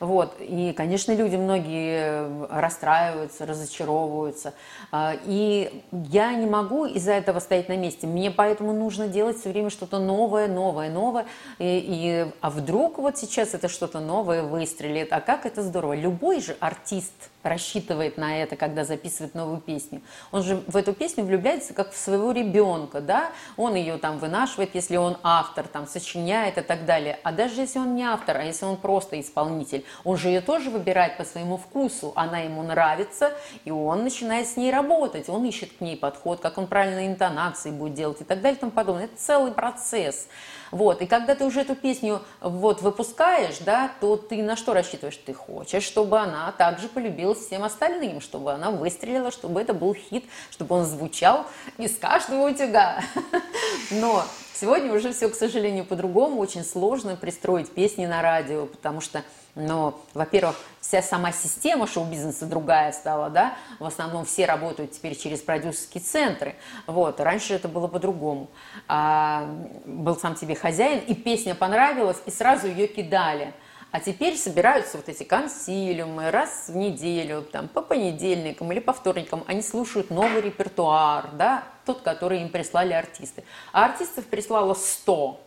Вот. 0.00 0.36
И, 0.40 0.72
конечно, 0.72 1.12
люди 1.12 1.36
многие 1.36 2.48
расстраиваются, 2.48 3.46
разочаровываются. 3.46 4.54
А, 4.90 5.14
и 5.24 5.82
я 5.92 6.34
не 6.34 6.46
могу 6.46 6.86
из-за 6.86 7.12
этого 7.12 7.38
стоять 7.38 7.68
на 7.68 7.76
месте. 7.76 8.06
Мне 8.06 8.30
поэтому 8.30 8.72
нужно 8.72 9.08
делать 9.08 9.38
все 9.38 9.50
время 9.50 9.70
что-то 9.70 9.98
новое, 9.98 10.48
новое, 10.48 10.90
новое. 10.90 11.26
И, 11.58 11.84
и, 11.86 12.32
а 12.40 12.50
вдруг 12.50 12.98
вот 12.98 13.18
сейчас 13.18 13.54
это 13.54 13.68
что-то 13.68 14.00
новое 14.00 14.42
выстрелит? 14.42 15.12
А 15.12 15.20
как 15.20 15.44
это 15.46 15.62
здорово? 15.62 15.94
Любой 15.94 16.40
же 16.40 16.56
артист– 16.60 17.12
рассчитывает 17.42 18.16
на 18.16 18.42
это, 18.42 18.56
когда 18.56 18.84
записывает 18.84 19.34
новую 19.34 19.60
песню. 19.60 20.02
Он 20.30 20.42
же 20.42 20.62
в 20.66 20.76
эту 20.76 20.92
песню 20.92 21.24
влюбляется 21.24 21.74
как 21.74 21.92
в 21.92 21.96
своего 21.96 22.32
ребенка, 22.32 23.00
да? 23.00 23.30
Он 23.56 23.74
ее 23.74 23.98
там 23.98 24.18
вынашивает, 24.18 24.74
если 24.74 24.96
он 24.96 25.16
автор, 25.22 25.66
там, 25.66 25.86
сочиняет 25.86 26.58
и 26.58 26.62
так 26.62 26.84
далее. 26.84 27.18
А 27.22 27.32
даже 27.32 27.60
если 27.60 27.78
он 27.78 27.94
не 27.94 28.04
автор, 28.04 28.36
а 28.36 28.42
если 28.42 28.64
он 28.64 28.76
просто 28.76 29.20
исполнитель, 29.20 29.84
он 30.04 30.16
же 30.16 30.28
ее 30.28 30.40
тоже 30.40 30.70
выбирает 30.70 31.16
по 31.16 31.24
своему 31.24 31.56
вкусу. 31.56 32.12
Она 32.14 32.38
ему 32.38 32.62
нравится, 32.62 33.32
и 33.64 33.70
он 33.70 34.04
начинает 34.04 34.46
с 34.46 34.56
ней 34.56 34.70
работать. 34.72 35.28
Он 35.28 35.44
ищет 35.44 35.72
к 35.78 35.80
ней 35.80 35.96
подход, 35.96 36.40
как 36.40 36.58
он 36.58 36.66
правильно 36.66 37.06
интонации 37.06 37.70
будет 37.70 37.94
делать 37.94 38.20
и 38.20 38.24
так 38.24 38.40
далее 38.40 38.56
и 38.56 38.60
тому 38.60 38.72
подобное. 38.72 39.04
Это 39.04 39.16
целый 39.16 39.52
процесс. 39.52 40.28
Вот. 40.70 41.02
И 41.02 41.06
когда 41.06 41.34
ты 41.34 41.44
уже 41.44 41.60
эту 41.60 41.74
песню 41.74 42.22
вот, 42.40 42.82
выпускаешь, 42.82 43.58
да, 43.58 43.90
то 44.00 44.16
ты 44.16 44.42
на 44.42 44.56
что 44.56 44.72
рассчитываешь? 44.72 45.16
Ты 45.16 45.34
хочешь, 45.34 45.82
чтобы 45.82 46.18
она 46.18 46.52
также 46.52 46.88
полюбилась 46.88 47.38
всем 47.38 47.64
остальным, 47.64 48.20
чтобы 48.20 48.52
она 48.52 48.70
выстрелила, 48.70 49.30
чтобы 49.30 49.60
это 49.60 49.74
был 49.74 49.94
хит, 49.94 50.24
чтобы 50.50 50.76
он 50.76 50.84
звучал 50.84 51.46
из 51.78 51.96
каждого 51.98 52.48
утюга. 52.48 53.02
Но 53.90 54.24
сегодня 54.60 54.92
уже 54.92 55.12
все, 55.12 55.28
к 55.28 55.34
сожалению, 55.34 55.84
по-другому. 55.84 56.40
Очень 56.40 56.64
сложно 56.64 57.16
пристроить 57.16 57.70
песни 57.70 58.06
на 58.06 58.22
радио, 58.22 58.66
потому 58.66 59.00
что 59.00 59.22
но, 59.56 60.00
во-первых, 60.14 60.56
вся 60.80 61.02
сама 61.02 61.32
система 61.32 61.88
шоу-бизнеса 61.88 62.46
другая 62.46 62.92
стала, 62.92 63.30
да, 63.30 63.56
в 63.80 63.84
основном 63.84 64.24
все 64.24 64.46
работают 64.46 64.92
теперь 64.92 65.16
через 65.16 65.40
продюсерские 65.40 66.02
центры, 66.02 66.54
вот, 66.86 67.18
раньше 67.18 67.54
это 67.54 67.66
было 67.66 67.88
по-другому. 67.88 68.48
А, 68.86 69.52
был 69.84 70.16
сам 70.16 70.36
тебе 70.36 70.54
хозяин, 70.54 71.00
и 71.00 71.14
песня 71.14 71.56
понравилась, 71.56 72.18
и 72.26 72.30
сразу 72.30 72.68
ее 72.68 72.86
кидали. 72.86 73.52
А 73.92 74.00
теперь 74.00 74.36
собираются 74.36 74.96
вот 74.96 75.08
эти 75.08 75.24
консилиумы 75.24 76.30
раз 76.30 76.68
в 76.68 76.76
неделю, 76.76 77.42
там, 77.42 77.68
по 77.68 77.82
понедельникам 77.82 78.70
или 78.72 78.78
по 78.78 78.92
вторникам. 78.92 79.42
Они 79.46 79.62
слушают 79.62 80.10
новый 80.10 80.40
репертуар, 80.40 81.30
да, 81.32 81.64
тот, 81.84 82.02
который 82.02 82.42
им 82.42 82.50
прислали 82.50 82.92
артисты. 82.92 83.42
А 83.72 83.86
артистов 83.86 84.26
прислало 84.26 84.74
100 84.74 85.40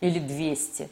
или 0.00 0.18
200. 0.18 0.88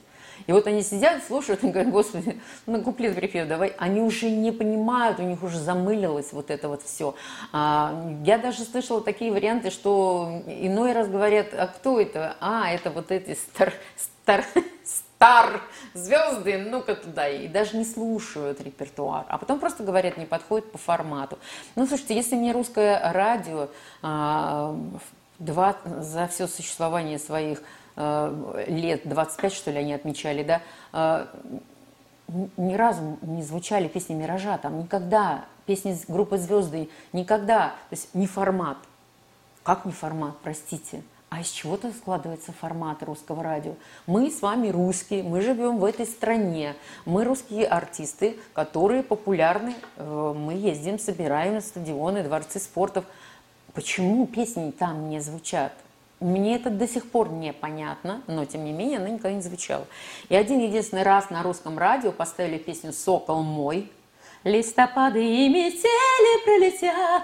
И 0.46 0.52
вот 0.52 0.66
они 0.66 0.82
сидят, 0.82 1.22
слушают 1.24 1.62
и 1.62 1.68
говорят, 1.68 1.92
господи, 1.92 2.40
ну 2.66 2.82
куплет 2.82 3.14
припев 3.14 3.46
давай. 3.46 3.74
Они 3.78 4.00
уже 4.00 4.28
не 4.28 4.50
понимают, 4.50 5.18
у 5.20 5.22
них 5.22 5.42
уже 5.42 5.58
замылилось 5.58 6.32
вот 6.32 6.50
это 6.50 6.68
вот 6.68 6.82
все. 6.82 7.14
А, 7.52 8.18
я 8.24 8.38
даже 8.38 8.64
слышала 8.64 9.00
такие 9.00 9.30
варианты, 9.30 9.70
что 9.70 10.42
иной 10.46 10.92
раз 10.92 11.08
говорят, 11.08 11.48
а 11.52 11.68
кто 11.68 12.00
это? 12.00 12.36
А, 12.40 12.70
это 12.70 12.90
вот 12.90 13.10
эти 13.10 13.34
стар, 13.34 13.72
стар, 13.96 14.44
стар 15.22 15.60
звезды, 15.94 16.58
ну-ка 16.58 16.94
туда. 16.94 17.28
И 17.28 17.48
даже 17.48 17.76
не 17.76 17.84
слушают 17.84 18.60
репертуар. 18.60 19.24
А 19.28 19.38
потом 19.38 19.60
просто 19.60 19.82
говорят, 19.84 20.16
не 20.16 20.26
подходит 20.26 20.70
по 20.72 20.78
формату. 20.78 21.38
Ну, 21.76 21.86
слушайте, 21.86 22.14
если 22.14 22.36
мне 22.36 22.52
русское 22.52 23.00
радио 23.12 23.68
а, 24.02 24.76
два, 25.38 25.76
за 25.84 26.26
все 26.28 26.46
существование 26.46 27.18
своих 27.18 27.62
Э, 27.94 28.64
лет 28.68 29.02
25, 29.04 29.52
что 29.52 29.70
ли, 29.70 29.78
они 29.78 29.92
отмечали, 29.92 30.42
да, 30.42 30.62
э, 30.92 31.26
ни 32.56 32.74
разу 32.74 33.18
не 33.20 33.42
звучали 33.42 33.86
песни 33.86 34.14
«Миража», 34.14 34.56
там 34.56 34.78
никогда, 34.78 35.44
песни 35.66 35.94
группы 36.08 36.38
«Звезды», 36.38 36.88
никогда, 37.12 37.68
то 37.68 37.94
есть 37.94 38.14
не 38.14 38.26
формат. 38.26 38.78
Как 39.62 39.84
не 39.84 39.92
формат, 39.92 40.34
простите? 40.42 41.02
А 41.32 41.40
из 41.40 41.48
чего-то 41.50 41.90
складывается 41.92 42.52
формат 42.52 43.02
русского 43.02 43.42
радио. 43.42 43.72
Мы 44.06 44.30
с 44.30 44.42
вами 44.42 44.68
русские, 44.68 45.22
мы 45.22 45.40
живем 45.40 45.78
в 45.78 45.84
этой 45.86 46.04
стране. 46.04 46.76
Мы 47.06 47.24
русские 47.24 47.64
артисты, 47.64 48.36
которые 48.52 49.02
популярны. 49.02 49.74
Э, 49.96 50.34
мы 50.36 50.52
ездим, 50.52 50.98
собираем 50.98 51.62
стадионы, 51.62 52.22
дворцы 52.22 52.58
спортов. 52.58 53.06
Почему 53.72 54.26
песни 54.26 54.72
там 54.72 55.08
не 55.08 55.20
звучат? 55.20 55.72
Мне 56.20 56.54
это 56.56 56.68
до 56.68 56.86
сих 56.86 57.10
пор 57.10 57.30
непонятно, 57.30 58.20
но 58.26 58.44
тем 58.44 58.66
не 58.66 58.72
менее 58.72 58.98
она 58.98 59.08
никогда 59.08 59.32
не 59.32 59.40
звучала. 59.40 59.86
И 60.28 60.36
один 60.36 60.60
единственный 60.60 61.02
раз 61.02 61.30
на 61.30 61.42
русском 61.42 61.78
радио 61.78 62.12
поставили 62.12 62.58
песню 62.58 62.92
«Сокол 62.92 63.42
мой». 63.42 63.90
Листопады 64.44 65.24
и 65.24 65.48
метели 65.48 66.44
пролетят. 66.44 67.22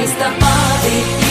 Листопады 0.00 1.23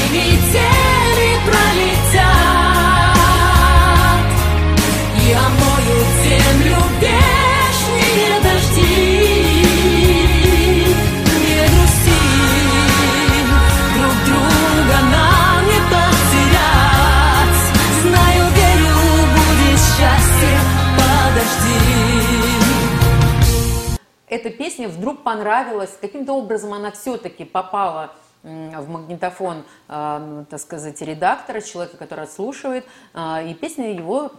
эта 24.44 24.50
песня 24.50 24.90
вдруг 24.90 25.24
понравилась, 25.24 25.98
каким-то 26.02 26.34
образом 26.34 26.74
она 26.74 26.92
все-таки 26.92 27.46
попала 27.46 28.12
в 28.44 28.90
магнитофон, 28.90 29.64
так 29.88 30.60
сказать, 30.60 31.02
редактора, 31.02 31.62
человека, 31.62 31.98
который 31.98 32.26
отслушивает, 32.26 32.86
э, 33.14 33.50
и 33.50 33.54
песня 33.54 33.94
его 33.94 34.32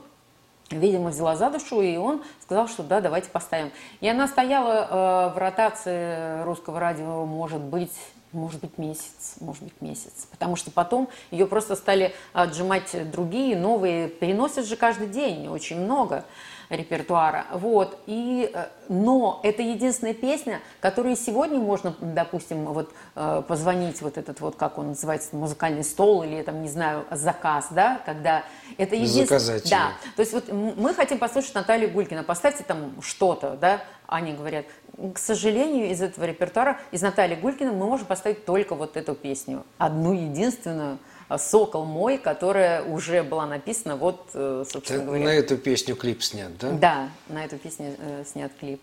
видимо, 0.70 1.10
взяла 1.10 1.36
за 1.36 1.50
душу, 1.50 1.80
и 1.82 1.96
он 1.96 2.22
сказал, 2.42 2.68
что 2.68 2.82
да, 2.82 3.00
давайте 3.00 3.30
поставим. 3.30 3.70
И 4.00 4.08
она 4.08 4.26
стояла 4.26 5.28
э, 5.30 5.34
в 5.34 5.38
ротации 5.38 6.42
русского 6.42 6.80
радио, 6.80 7.24
может 7.24 7.60
быть, 7.60 7.92
может 8.32 8.60
быть, 8.60 8.78
месяц, 8.78 9.36
может 9.40 9.62
быть, 9.62 9.80
месяц. 9.80 10.26
Потому 10.30 10.56
что 10.56 10.70
потом 10.70 11.08
ее 11.30 11.46
просто 11.46 11.76
стали 11.76 12.14
отжимать 12.32 13.10
другие, 13.10 13.56
новые. 13.56 14.08
Переносят 14.08 14.66
же 14.66 14.76
каждый 14.76 15.06
день 15.06 15.46
очень 15.46 15.80
много 15.80 16.24
репертуара. 16.70 17.46
Вот. 17.52 17.98
И, 18.06 18.50
э, 18.52 18.66
но 18.88 19.40
это 19.42 19.62
единственная 19.62 20.14
песня, 20.14 20.60
которую 20.80 21.16
сегодня 21.16 21.58
можно, 21.58 21.94
допустим, 22.00 22.64
вот, 22.66 22.92
э, 23.14 23.42
позвонить, 23.46 24.00
вот 24.02 24.18
этот 24.18 24.40
вот, 24.40 24.56
как 24.56 24.78
он 24.78 24.88
называется, 24.88 25.36
музыкальный 25.36 25.84
стол 25.84 26.22
или, 26.22 26.42
там, 26.42 26.62
не 26.62 26.68
знаю, 26.68 27.04
заказ, 27.10 27.68
да, 27.70 28.00
когда 28.04 28.44
это 28.78 28.94
единственное... 28.94 29.60
Да, 29.70 29.92
то 30.16 30.20
есть 30.20 30.32
вот 30.32 30.48
мы 30.50 30.94
хотим 30.94 31.18
послушать 31.18 31.54
Наталью 31.54 31.90
Гулькина, 31.90 32.22
поставьте 32.22 32.64
там 32.64 33.00
что-то, 33.00 33.56
да, 33.60 33.82
они 34.06 34.32
говорят, 34.32 34.66
к 35.14 35.18
сожалению, 35.18 35.90
из 35.90 36.02
этого 36.02 36.24
репертуара, 36.24 36.78
из 36.92 37.02
Натальи 37.02 37.34
Гулькина 37.34 37.72
мы 37.72 37.86
можем 37.86 38.06
поставить 38.06 38.44
только 38.44 38.74
вот 38.74 38.96
эту 38.96 39.14
песню, 39.14 39.64
одну 39.78 40.12
единственную, 40.12 40.98
«Сокол 41.38 41.84
мой», 41.84 42.18
которая 42.18 42.82
уже 42.82 43.22
была 43.22 43.46
написана, 43.46 43.96
вот, 43.96 44.28
э, 44.34 44.64
собственно 44.68 45.00
Ты 45.00 45.06
говоря. 45.06 45.24
На 45.24 45.34
эту 45.34 45.56
песню 45.56 45.96
клип 45.96 46.22
снят, 46.22 46.56
да? 46.58 46.70
Да, 46.70 47.08
на 47.28 47.44
эту 47.44 47.58
песню 47.58 47.94
э, 47.98 48.24
снят 48.26 48.52
клип. 48.58 48.80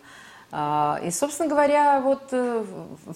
А, 0.53 0.99
и, 1.03 1.11
собственно 1.11 1.47
говоря, 1.47 2.01
вот 2.01 2.23
э, 2.31 2.65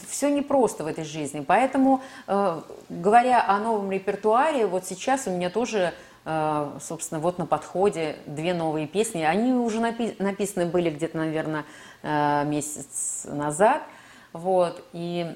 все 0.07 0.29
непросто 0.29 0.85
в 0.85 0.87
этой 0.87 1.03
жизни. 1.03 1.41
Поэтому, 1.45 2.01
э, 2.27 2.61
говоря 2.87 3.45
о 3.45 3.59
новом 3.59 3.91
репертуаре, 3.91 4.67
вот 4.67 4.85
сейчас 4.85 5.27
у 5.27 5.31
меня 5.31 5.49
тоже, 5.49 5.93
э, 6.23 6.71
собственно, 6.81 7.19
вот 7.19 7.37
на 7.37 7.45
подходе 7.45 8.15
две 8.25 8.53
новые 8.53 8.87
песни. 8.87 9.23
Они 9.23 9.51
уже 9.51 9.79
напи- 9.79 10.15
написаны 10.17 10.65
были 10.65 10.89
где-то, 10.89 11.17
наверное, 11.17 11.65
э, 12.03 12.45
месяц 12.45 13.25
назад. 13.25 13.83
Вот. 14.31 14.81
И 14.93 15.35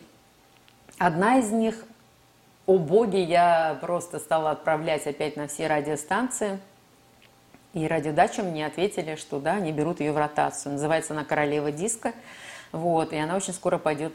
одна 0.97 1.39
из 1.39 1.51
них 1.51 1.83
о 2.69 2.77
боге 2.77 3.23
я 3.23 3.79
просто 3.81 4.19
стала 4.19 4.51
отправлять 4.51 5.07
опять 5.07 5.35
на 5.35 5.47
все 5.47 5.65
радиостанции. 5.65 6.59
И 7.73 7.87
радиодача 7.87 8.43
мне 8.43 8.67
ответили, 8.67 9.15
что 9.15 9.39
да, 9.39 9.53
они 9.53 9.71
берут 9.71 10.01
ее 10.01 10.11
в 10.11 10.17
ротацию. 10.17 10.73
Называется 10.73 11.13
она 11.13 11.25
«Королева 11.25 11.71
диска». 11.71 12.13
Вот, 12.71 13.11
и 13.11 13.17
она 13.17 13.35
очень 13.35 13.53
скоро 13.53 13.79
пойдет 13.79 14.13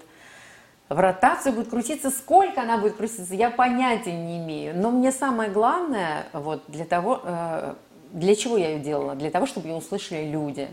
в 0.88 1.00
ротацию 1.00 1.52
будет 1.54 1.68
крутиться. 1.70 2.10
Сколько 2.10 2.62
она 2.62 2.78
будет 2.78 2.94
крутиться, 2.96 3.34
я 3.34 3.50
понятия 3.50 4.12
не 4.12 4.38
имею. 4.38 4.76
Но 4.76 4.92
мне 4.92 5.10
самое 5.10 5.50
главное, 5.50 6.26
вот 6.32 6.62
для 6.68 6.84
того, 6.84 7.22
э, 7.24 7.74
для 8.12 8.36
чего 8.36 8.56
я 8.56 8.70
ее 8.70 8.78
делала? 8.78 9.16
Для 9.16 9.32
того, 9.32 9.46
чтобы 9.46 9.68
ее 9.68 9.74
услышали 9.74 10.26
люди. 10.26 10.68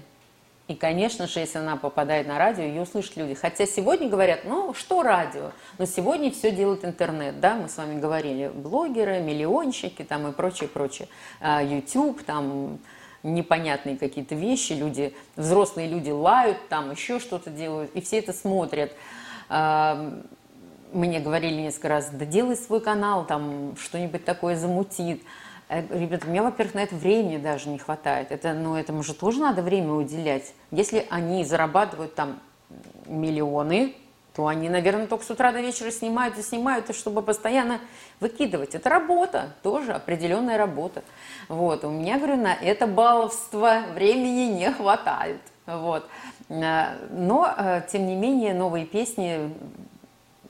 И, 0.67 0.75
конечно 0.75 1.27
же, 1.27 1.39
если 1.39 1.57
она 1.57 1.75
попадает 1.75 2.27
на 2.27 2.37
радио, 2.37 2.63
ее 2.63 2.83
услышат 2.83 3.17
люди. 3.17 3.33
Хотя 3.33 3.65
сегодня 3.65 4.07
говорят, 4.07 4.45
ну, 4.45 4.73
что 4.73 5.03
радио? 5.03 5.51
Но 5.77 5.85
сегодня 5.85 6.31
все 6.31 6.51
делает 6.51 6.85
интернет, 6.85 7.39
да, 7.39 7.55
мы 7.55 7.67
с 7.67 7.77
вами 7.77 7.99
говорили, 7.99 8.47
блогеры, 8.47 9.19
миллионщики 9.19 10.03
там 10.03 10.27
и 10.27 10.31
прочее, 10.31 10.69
прочее. 10.69 11.09
А, 11.41 11.61
YouTube, 11.61 12.23
там 12.23 12.79
непонятные 13.23 13.97
какие-то 13.97 14.35
вещи, 14.35 14.73
люди, 14.73 15.13
взрослые 15.35 15.87
люди 15.87 16.09
лают, 16.09 16.57
там 16.69 16.91
еще 16.91 17.19
что-то 17.19 17.49
делают, 17.49 17.91
и 17.93 18.01
все 18.01 18.19
это 18.19 18.31
смотрят. 18.31 18.93
А, 19.49 20.21
мне 20.93 21.19
говорили 21.19 21.55
несколько 21.55 21.89
раз, 21.89 22.09
да 22.11 22.25
делай 22.25 22.55
свой 22.55 22.81
канал, 22.81 23.25
там 23.25 23.75
что-нибудь 23.77 24.25
такое 24.25 24.55
замутит. 24.55 25.21
Э, 25.71 25.83
ребята, 25.97 26.27
у 26.27 26.29
меня, 26.29 26.43
во-первых, 26.43 26.75
на 26.75 26.79
это 26.79 26.95
времени 26.95 27.37
даже 27.37 27.69
не 27.69 27.77
хватает. 27.77 28.31
Это, 28.31 28.53
ну, 28.53 28.75
этому 28.75 29.03
же 29.03 29.13
тоже 29.13 29.39
надо 29.39 29.61
время 29.61 29.93
уделять. 29.93 30.53
Если 30.69 31.07
они 31.09 31.45
зарабатывают 31.45 32.13
там 32.13 32.39
миллионы, 33.05 33.95
то 34.35 34.47
они, 34.47 34.67
наверное, 34.67 35.07
только 35.07 35.23
с 35.23 35.29
утра 35.29 35.53
до 35.53 35.61
вечера 35.61 35.89
снимают 35.91 36.37
и 36.37 36.41
снимают, 36.41 36.89
и 36.89 36.93
чтобы 36.93 37.21
постоянно 37.21 37.79
выкидывать. 38.19 38.75
Это 38.75 38.89
работа, 38.89 39.53
тоже 39.63 39.93
определенная 39.93 40.57
работа. 40.57 41.03
Вот. 41.47 41.85
У 41.85 41.89
меня, 41.89 42.17
говорю, 42.17 42.35
на 42.35 42.53
это 42.53 42.85
баловство 42.85 43.79
времени 43.93 44.51
не 44.53 44.71
хватает. 44.73 45.39
Вот. 45.65 46.05
Э, 46.49 46.97
но, 47.11 47.53
э, 47.57 47.83
тем 47.89 48.07
не 48.07 48.15
менее, 48.15 48.53
новые 48.53 48.85
песни 48.85 49.53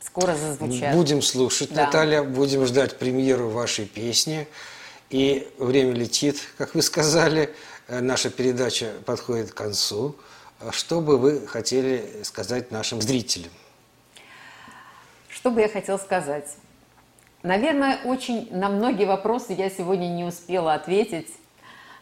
скоро 0.01 0.33
зазвучат. 0.33 0.95
Будем 0.95 1.21
слушать, 1.21 1.71
да. 1.71 1.85
Наталья, 1.85 2.23
будем 2.23 2.65
ждать 2.65 2.97
премьеру 2.97 3.49
вашей 3.49 3.85
песни. 3.85 4.47
И 5.11 5.51
время 5.57 5.91
летит, 5.93 6.39
как 6.57 6.73
вы 6.73 6.81
сказали, 6.81 7.53
э, 7.89 7.99
наша 7.99 8.29
передача 8.29 8.93
подходит 9.05 9.51
к 9.51 9.53
концу. 9.53 10.15
Что 10.71 11.01
бы 11.01 11.17
вы 11.17 11.45
хотели 11.47 12.23
сказать 12.23 12.71
нашим 12.71 13.01
зрителям? 13.01 13.51
Что 15.27 15.51
бы 15.51 15.59
я 15.59 15.67
хотела 15.67 15.97
сказать? 15.97 16.55
Наверное, 17.43 17.99
очень 18.05 18.47
на 18.55 18.69
многие 18.69 19.03
вопросы 19.03 19.51
я 19.51 19.69
сегодня 19.69 20.07
не 20.07 20.23
успела 20.23 20.75
ответить, 20.75 21.27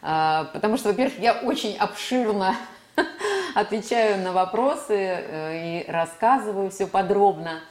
а, 0.03 0.43
потому 0.53 0.77
что, 0.77 0.89
во-первых, 0.89 1.17
я 1.17 1.33
очень 1.33 1.75
обширно 1.77 2.55
отвечаю 3.55 4.21
на 4.21 4.33
вопросы 4.33 4.93
э, 4.93 5.81
и 5.81 5.91
рассказываю 5.91 6.69
все 6.69 6.85
подробно. 6.85 7.61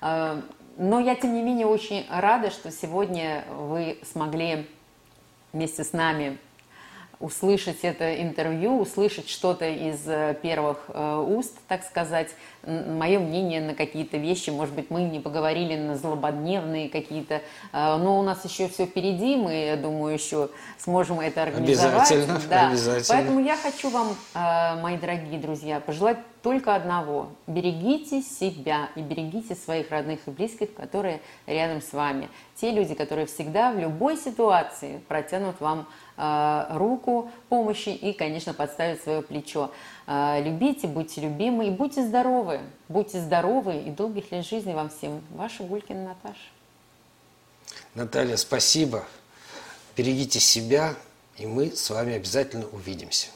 Но 0.00 0.98
я, 0.98 1.14
тем 1.14 1.34
не 1.34 1.42
менее, 1.42 1.66
очень 1.66 2.06
рада, 2.08 2.50
что 2.50 2.70
сегодня 2.70 3.44
вы 3.50 3.98
смогли 4.10 4.66
вместе 5.52 5.84
с 5.84 5.92
нами 5.92 6.38
услышать 7.20 7.80
это 7.82 8.22
интервью, 8.22 8.80
услышать 8.80 9.28
что-то 9.28 9.68
из 9.68 10.00
э, 10.06 10.34
первых 10.42 10.78
э, 10.88 11.24
уст, 11.28 11.54
так 11.68 11.84
сказать, 11.84 12.30
мое 12.66 13.18
мнение 13.18 13.60
на 13.60 13.74
какие-то 13.74 14.16
вещи. 14.16 14.48
Может 14.48 14.74
быть, 14.74 14.90
мы 14.90 15.02
не 15.02 15.20
поговорили 15.20 15.76
на 15.76 15.96
злободневные 15.96 16.88
какие-то, 16.88 17.34
э, 17.34 17.40
но 17.72 18.18
у 18.18 18.22
нас 18.22 18.42
еще 18.46 18.68
все 18.68 18.86
впереди, 18.86 19.36
мы, 19.36 19.52
я 19.52 19.76
думаю, 19.76 20.14
еще 20.14 20.48
сможем 20.78 21.20
это 21.20 21.42
организовать. 21.42 22.10
Обязательно, 22.10 22.40
да. 22.48 22.68
обязательно. 22.68 23.14
Поэтому 23.14 23.40
я 23.40 23.56
хочу 23.56 23.90
вам, 23.90 24.16
мои 24.80 24.96
дорогие 24.96 25.38
друзья, 25.38 25.80
пожелать 25.80 26.16
только 26.42 26.74
одного. 26.74 27.28
Берегите 27.46 28.22
себя 28.22 28.88
и 28.94 29.00
берегите 29.02 29.54
своих 29.54 29.90
родных 29.90 30.20
и 30.26 30.30
близких, 30.30 30.72
которые 30.72 31.20
рядом 31.46 31.82
с 31.82 31.92
вами. 31.92 32.30
Те 32.54 32.70
люди, 32.70 32.94
которые 32.94 33.26
всегда 33.26 33.72
в 33.72 33.78
любой 33.78 34.16
ситуации 34.16 35.02
протянут 35.06 35.60
вам 35.60 35.86
Э, 36.09 36.09
руку 36.70 37.30
помощи 37.48 37.88
и, 37.90 38.12
конечно, 38.12 38.52
подставить 38.54 39.02
свое 39.02 39.22
плечо. 39.22 39.70
Э, 40.06 40.42
любите, 40.42 40.86
будьте 40.86 41.20
любимы 41.20 41.68
и 41.68 41.70
будьте 41.70 42.06
здоровы. 42.06 42.60
Будьте 42.88 43.20
здоровы 43.20 43.78
и 43.78 43.90
долгих 43.90 44.30
лет 44.32 44.46
жизни 44.46 44.72
вам 44.72 44.90
всем. 44.90 45.22
Ваша 45.30 45.62
Гулькина 45.62 46.04
Наташа. 46.04 46.38
Наталья, 47.94 48.36
спасибо. 48.36 49.04
Берегите 49.96 50.40
себя, 50.40 50.94
и 51.36 51.46
мы 51.46 51.70
с 51.70 51.90
вами 51.90 52.14
обязательно 52.14 52.66
увидимся. 52.66 53.28